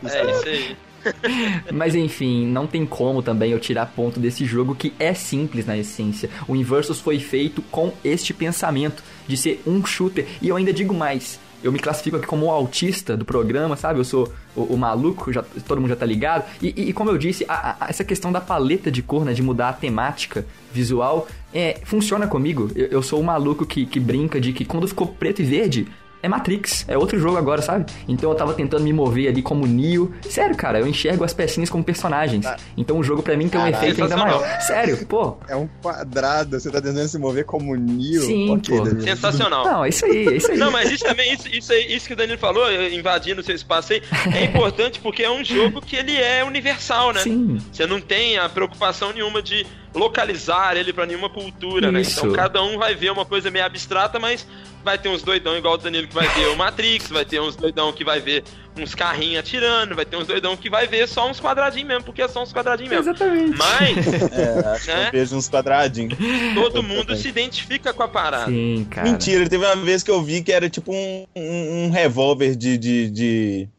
É 0.03 0.31
isso 0.31 0.47
aí. 0.47 0.77
Mas 1.73 1.95
enfim, 1.95 2.45
não 2.45 2.67
tem 2.67 2.85
como 2.85 3.21
também 3.21 3.51
eu 3.51 3.59
tirar 3.59 3.87
ponto 3.87 4.19
desse 4.19 4.45
jogo 4.45 4.75
que 4.75 4.93
é 4.99 5.13
simples 5.13 5.65
na 5.65 5.77
essência. 5.77 6.29
O 6.47 6.55
Inversus 6.55 6.99
foi 6.99 7.19
feito 7.19 7.61
com 7.63 7.91
este 8.03 8.33
pensamento 8.33 9.03
de 9.31 9.37
ser 9.37 9.61
um 9.65 9.83
shooter. 9.85 10.27
E 10.41 10.49
eu 10.49 10.55
ainda 10.55 10.73
digo 10.73 10.93
mais. 10.93 11.39
eu 11.63 11.71
me 11.71 11.79
classifico 11.79 12.17
aqui 12.17 12.27
como 12.27 12.47
o 12.47 12.49
autista 12.51 13.15
do 13.15 13.23
programa, 13.23 13.75
sabe? 13.75 13.99
Eu 13.99 14.03
sou 14.03 14.31
o, 14.55 14.63
o 14.63 14.77
maluco, 14.77 15.31
já, 15.31 15.43
todo 15.67 15.79
mundo 15.79 15.89
já 15.89 15.95
tá 15.95 16.05
ligado. 16.05 16.43
E, 16.61 16.73
e, 16.75 16.89
e 16.89 16.93
como 16.93 17.09
eu 17.09 17.17
disse, 17.17 17.45
a, 17.47 17.85
a, 17.85 17.89
essa 17.89 18.03
questão 18.03 18.31
da 18.31 18.41
paleta 18.41 18.91
de 18.91 19.01
cor, 19.01 19.23
né? 19.23 19.33
De 19.33 19.41
mudar 19.41 19.69
a 19.69 19.73
temática 19.73 20.45
visual, 20.73 21.27
é, 21.53 21.79
funciona 21.83 22.27
comigo. 22.27 22.69
Eu, 22.75 22.87
eu 22.87 23.03
sou 23.03 23.19
o 23.19 23.23
maluco 23.23 23.65
que, 23.65 23.85
que 23.85 23.99
brinca 23.99 24.39
de 24.41 24.53
que 24.53 24.65
quando 24.65 24.87
ficou 24.87 25.07
preto 25.07 25.41
e 25.41 25.45
verde, 25.45 25.87
é 26.23 26.27
Matrix, 26.29 26.85
é 26.87 26.97
outro 26.97 27.19
jogo 27.19 27.37
agora, 27.37 27.61
sabe? 27.61 27.85
Então 28.07 28.29
eu 28.29 28.35
tava 28.35 28.53
tentando 28.53 28.83
me 28.83 28.93
mover 28.93 29.29
ali 29.29 29.41
como 29.41 29.65
Neo. 29.65 30.13
Sério, 30.29 30.55
cara, 30.55 30.79
eu 30.79 30.87
enxergo 30.87 31.23
as 31.23 31.33
pecinhas 31.33 31.69
como 31.69 31.83
personagens. 31.83 32.45
Ah. 32.45 32.57
Então 32.77 32.97
o 32.99 33.03
jogo 33.03 33.23
pra 33.23 33.35
mim 33.35 33.47
tem 33.49 33.59
um 33.59 33.63
Caralho, 33.63 33.83
efeito 33.83 34.03
ainda 34.03 34.17
maior. 34.17 34.43
Sério, 34.61 35.05
pô. 35.05 35.37
É 35.47 35.55
um 35.55 35.67
quadrado, 35.81 36.59
você 36.59 36.69
tá 36.71 36.81
tentando 36.81 37.07
se 37.07 37.17
mover 37.17 37.45
como 37.45 37.75
Neo. 37.75 38.21
Sim, 38.21 38.51
Ok, 38.51 38.77
pô. 38.77 38.83
Danilo. 38.83 39.01
Sensacional. 39.03 39.65
Não, 39.65 39.85
é 39.85 39.89
isso 39.89 40.05
aí, 40.05 40.27
é 40.27 40.33
isso 40.37 40.51
aí. 40.51 40.57
Não, 40.57 40.71
mas 40.71 40.91
isso 40.91 41.03
também, 41.03 41.33
isso, 41.33 41.47
isso, 41.47 41.71
aí- 41.73 41.95
isso 41.95 42.07
que 42.07 42.13
o 42.13 42.15
Danilo 42.15 42.37
falou, 42.37 42.71
invadindo 42.91 43.41
o 43.41 43.43
seu 43.43 43.55
espaço 43.55 43.93
aí, 43.93 44.01
é 44.35 44.43
importante 44.45 44.99
porque 44.99 45.23
é 45.23 45.29
um 45.31 45.43
jogo 45.43 45.81
que 45.81 45.95
ele 45.95 46.15
é 46.15 46.43
universal, 46.43 47.13
né? 47.13 47.21
Sim. 47.21 47.57
Você 47.71 47.85
não 47.87 47.99
tem 47.99 48.37
a 48.37 48.47
preocupação 48.47 49.11
nenhuma 49.13 49.41
de 49.41 49.65
localizar 49.93 50.75
ele 50.77 50.93
pra 50.93 51.05
nenhuma 51.05 51.29
cultura, 51.29 51.91
né? 51.91 52.01
Isso. 52.01 52.19
Então 52.19 52.31
cada 52.33 52.61
um 52.63 52.77
vai 52.77 52.95
ver 52.95 53.11
uma 53.11 53.25
coisa 53.25 53.51
meio 53.51 53.65
abstrata, 53.65 54.19
mas 54.19 54.45
vai 54.83 54.97
ter 54.97 55.09
uns 55.09 55.21
doidão 55.23 55.55
igual 55.57 55.75
o 55.75 55.77
Danilo 55.77 56.07
que 56.07 56.13
vai 56.13 56.27
ver 56.29 56.47
o 56.49 56.55
Matrix, 56.57 57.09
vai 57.09 57.25
ter 57.25 57.39
uns 57.41 57.55
doidão 57.55 57.91
que 57.93 58.03
vai 58.03 58.19
ver 58.19 58.43
uns 58.77 58.95
carrinhos 58.95 59.39
atirando, 59.39 59.95
vai 59.95 60.05
ter 60.05 60.15
uns 60.15 60.27
doidão 60.27 60.55
que 60.55 60.69
vai 60.69 60.87
ver 60.87 61.07
só 61.07 61.29
uns 61.29 61.39
quadradinhos 61.41 61.87
mesmo, 61.87 62.03
porque 62.05 62.21
é 62.21 62.27
só 62.27 62.41
uns 62.41 62.53
quadradinhos 62.53 62.91
mesmo. 62.91 63.09
Exatamente. 63.11 63.57
Mas 63.57 64.07
É, 64.31 64.67
acho 64.73 64.85
que 64.85 64.91
Né? 64.91 65.07
eu 65.07 65.11
vejo 65.11 65.35
uns 65.35 65.49
quadradinhos. 65.49 66.17
todo 66.55 66.81
mundo 66.83 67.15
se 67.15 67.27
identifica 67.27 67.93
com 67.93 68.03
a 68.03 68.07
parada. 68.07 68.45
Sim, 68.51 68.87
cara. 68.89 69.09
Mentira, 69.09 69.47
teve 69.49 69.65
uma 69.65 69.75
vez 69.75 70.03
que 70.03 70.11
eu 70.11 70.21
vi 70.23 70.41
que 70.41 70.51
era 70.53 70.69
tipo 70.69 70.93
um, 70.93 71.25
um, 71.35 71.85
um 71.85 71.89
revólver 71.91 72.55
de. 72.55 72.77
de, 72.77 73.09
de... 73.09 73.69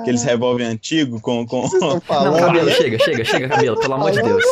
Aqueles 0.00 0.22
revólver 0.22 0.64
antigo 0.64 1.20
com. 1.20 1.46
com... 1.46 1.62
Não, 1.80 2.00
cabelo, 2.00 2.70
chega, 2.70 2.98
chega, 2.98 3.24
chega, 3.24 3.48
cabelo, 3.48 3.78
pelo 3.80 3.94
amor 3.94 4.10
de 4.12 4.22
Deus. 4.22 4.44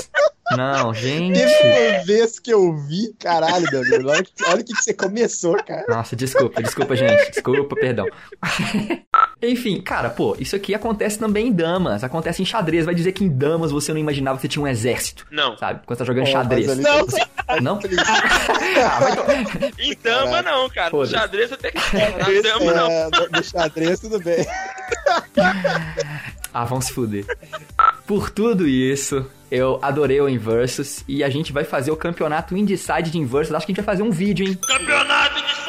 Não, 0.57 0.95
gente. 0.95 1.35
Teve 1.39 1.97
uma 1.99 2.05
vez 2.05 2.39
que 2.39 2.53
eu 2.53 2.77
vi, 2.77 3.13
caralho, 3.19 3.67
Danilo. 3.71 4.11
Olha, 4.11 4.23
que- 4.23 4.45
olha 4.45 4.61
o 4.61 4.65
que, 4.65 4.73
que 4.75 4.83
você 4.83 4.95
começou, 4.95 5.57
cara. 5.65 5.85
Nossa, 5.89 6.15
desculpa, 6.15 6.63
desculpa, 6.63 6.95
gente. 6.95 7.33
Desculpa, 7.33 7.75
perdão. 7.75 8.07
Enfim, 9.43 9.81
cara, 9.83 10.09
pô, 10.09 10.35
isso 10.41 10.57
aqui 10.57 10.75
acontece 10.75 11.19
também 11.19 11.49
em 11.49 11.53
damas, 11.53 12.03
acontece 12.03 12.41
em 12.41 12.45
xadrez. 12.45 12.87
Vai 12.87 12.95
dizer 12.95 13.13
que 13.13 13.23
em 13.23 13.29
damas 13.29 13.71
você 13.71 13.93
não 13.93 14.01
imaginava 14.01 14.39
que 14.39 14.43
você 14.43 14.49
tinha 14.49 14.63
um 14.63 14.67
exército, 14.67 15.27
Não. 15.31 15.57
sabe? 15.59 15.81
Quando 15.85 15.99
você 15.99 16.05
tá 16.05 16.07
jogando 16.07 16.25
Pô, 16.25 16.33
xadrez. 16.33 16.69
ali- 16.71 16.83
Não, 16.83 17.07
Não? 17.61 17.79
Ah, 18.79 18.99
vai 18.99 19.15
to- 19.17 19.73
Em 19.83 19.95
dama 20.03 20.43
não, 20.43 20.69
cara. 20.71 20.91
No 20.97 21.07
xadrez 21.07 21.53
até 21.53 21.71
que 21.71 21.79
na 21.79 22.43
dama 22.43 22.73
não. 22.73 22.91
É, 22.91 23.05
no- 23.11 23.29
no 23.39 23.45
xadrez, 23.45 24.01
tudo 24.01 24.19
bem. 24.21 24.45
Ah, 26.53 26.65
vão 26.65 26.81
se 26.81 26.91
fuder. 26.93 27.25
Por 28.07 28.31
tudo 28.31 28.67
isso, 28.67 29.27
eu 29.51 29.79
adorei 29.83 30.19
o 30.23 30.29
Inversus 30.29 31.05
e 31.07 31.23
a 31.23 31.29
gente 31.29 31.53
vai 31.53 31.65
fazer 31.65 31.91
o 31.91 31.97
campeonato 31.97 32.57
Indecide 32.57 33.11
de 33.11 33.19
Inversus. 33.19 33.55
Acho 33.55 33.67
que 33.67 33.73
a 33.73 33.75
gente 33.75 33.85
vai 33.85 33.95
fazer 33.95 34.03
um 34.03 34.11
vídeo, 34.11 34.47
hein? 34.49 34.59
Campeonato 34.67 35.35
Versus! 35.35 35.66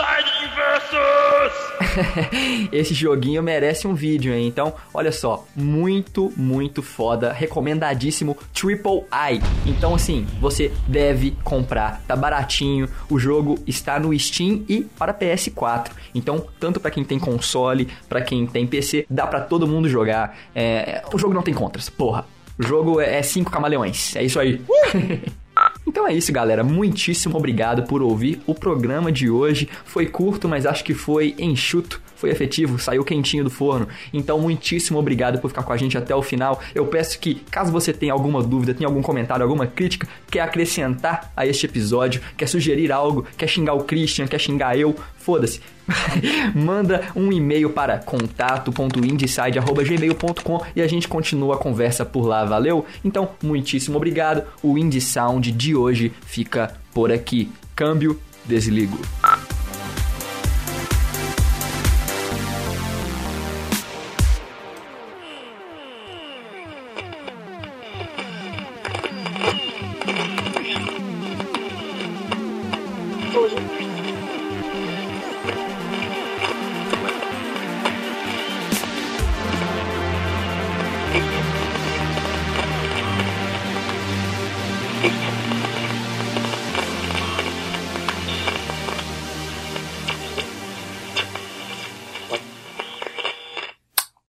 Esse 2.71 2.93
joguinho 2.93 3.41
merece 3.43 3.87
um 3.87 3.93
vídeo, 3.93 4.33
hein? 4.33 4.47
Então, 4.47 4.73
olha 4.93 5.11
só, 5.11 5.45
muito, 5.55 6.31
muito 6.35 6.81
foda, 6.81 7.31
recomendadíssimo 7.31 8.37
Triple 8.53 9.03
I. 9.11 9.41
Então, 9.65 9.95
assim, 9.95 10.25
você 10.39 10.71
deve 10.87 11.31
comprar, 11.43 12.01
tá 12.07 12.15
baratinho. 12.15 12.87
O 13.09 13.19
jogo 13.19 13.57
está 13.65 13.99
no 13.99 14.17
Steam 14.17 14.63
e 14.67 14.81
para 14.81 15.13
PS4. 15.13 15.91
Então, 16.13 16.45
tanto 16.59 16.79
pra 16.79 16.91
quem 16.91 17.03
tem 17.03 17.19
console, 17.19 17.87
pra 18.07 18.21
quem 18.21 18.45
tem 18.47 18.65
PC, 18.65 19.05
dá 19.09 19.27
pra 19.27 19.41
todo 19.41 19.67
mundo 19.67 19.87
jogar. 19.89 20.37
É, 20.55 21.03
o 21.13 21.17
jogo 21.17 21.33
não 21.33 21.41
tem 21.41 21.53
contras, 21.53 21.89
porra. 21.89 22.25
O 22.57 22.63
jogo 22.63 22.99
é 22.99 23.21
5 23.21 23.51
camaleões. 23.51 24.15
É 24.15 24.23
isso 24.23 24.39
aí. 24.39 24.61
Então 25.87 26.05
é 26.05 26.13
isso, 26.13 26.33
galera. 26.33 26.65
Muitíssimo 26.65 27.37
obrigado 27.37 27.83
por 27.83 28.01
ouvir 28.01 28.41
o 28.45 28.53
programa 28.53 29.09
de 29.09 29.29
hoje. 29.29 29.69
Foi 29.85 30.05
curto, 30.05 30.47
mas 30.47 30.65
acho 30.65 30.83
que 30.83 30.93
foi 30.93 31.33
enxuto, 31.39 32.01
foi 32.17 32.31
efetivo, 32.31 32.79
saiu 32.79 33.03
quentinho 33.03 33.43
do 33.43 33.49
forno. 33.49 33.87
Então, 34.11 34.39
muitíssimo 34.39 34.99
obrigado 34.99 35.39
por 35.39 35.49
ficar 35.49 35.63
com 35.63 35.71
a 35.71 35.77
gente 35.77 35.97
até 35.97 36.13
o 36.15 36.21
final. 36.21 36.59
Eu 36.75 36.87
peço 36.87 37.17
que, 37.19 37.35
caso 37.49 37.71
você 37.71 37.93
tenha 37.93 38.11
alguma 38.11 38.43
dúvida, 38.43 38.73
tenha 38.73 38.87
algum 38.87 39.01
comentário, 39.01 39.43
alguma 39.43 39.67
crítica, 39.67 40.07
quer 40.29 40.41
acrescentar 40.41 41.31
a 41.35 41.45
este 41.45 41.65
episódio, 41.65 42.21
quer 42.35 42.47
sugerir 42.47 42.91
algo, 42.91 43.25
quer 43.37 43.47
xingar 43.47 43.75
o 43.75 43.83
Christian, 43.83 44.27
quer 44.27 44.39
xingar 44.39 44.77
eu, 44.77 44.95
foda-se. 45.17 45.61
Manda 46.53 47.07
um 47.15 47.31
e-mail 47.31 47.69
para 47.69 47.97
contato.indeside.gmail.com 47.99 50.65
e 50.75 50.81
a 50.81 50.87
gente 50.87 51.07
continua 51.07 51.55
a 51.55 51.57
conversa 51.57 52.03
por 52.05 52.25
lá, 52.25 52.43
valeu? 52.43 52.85
Então, 53.05 53.29
muitíssimo 53.41 53.95
obrigado. 53.97 54.43
O 54.61 54.77
Indie 54.77 54.99
Sound 55.01 55.51
de 55.51 55.75
hoje 55.75 56.11
fica 56.25 56.73
por 56.93 57.11
aqui. 57.11 57.51
Câmbio, 57.75 58.19
desligo. 58.45 58.99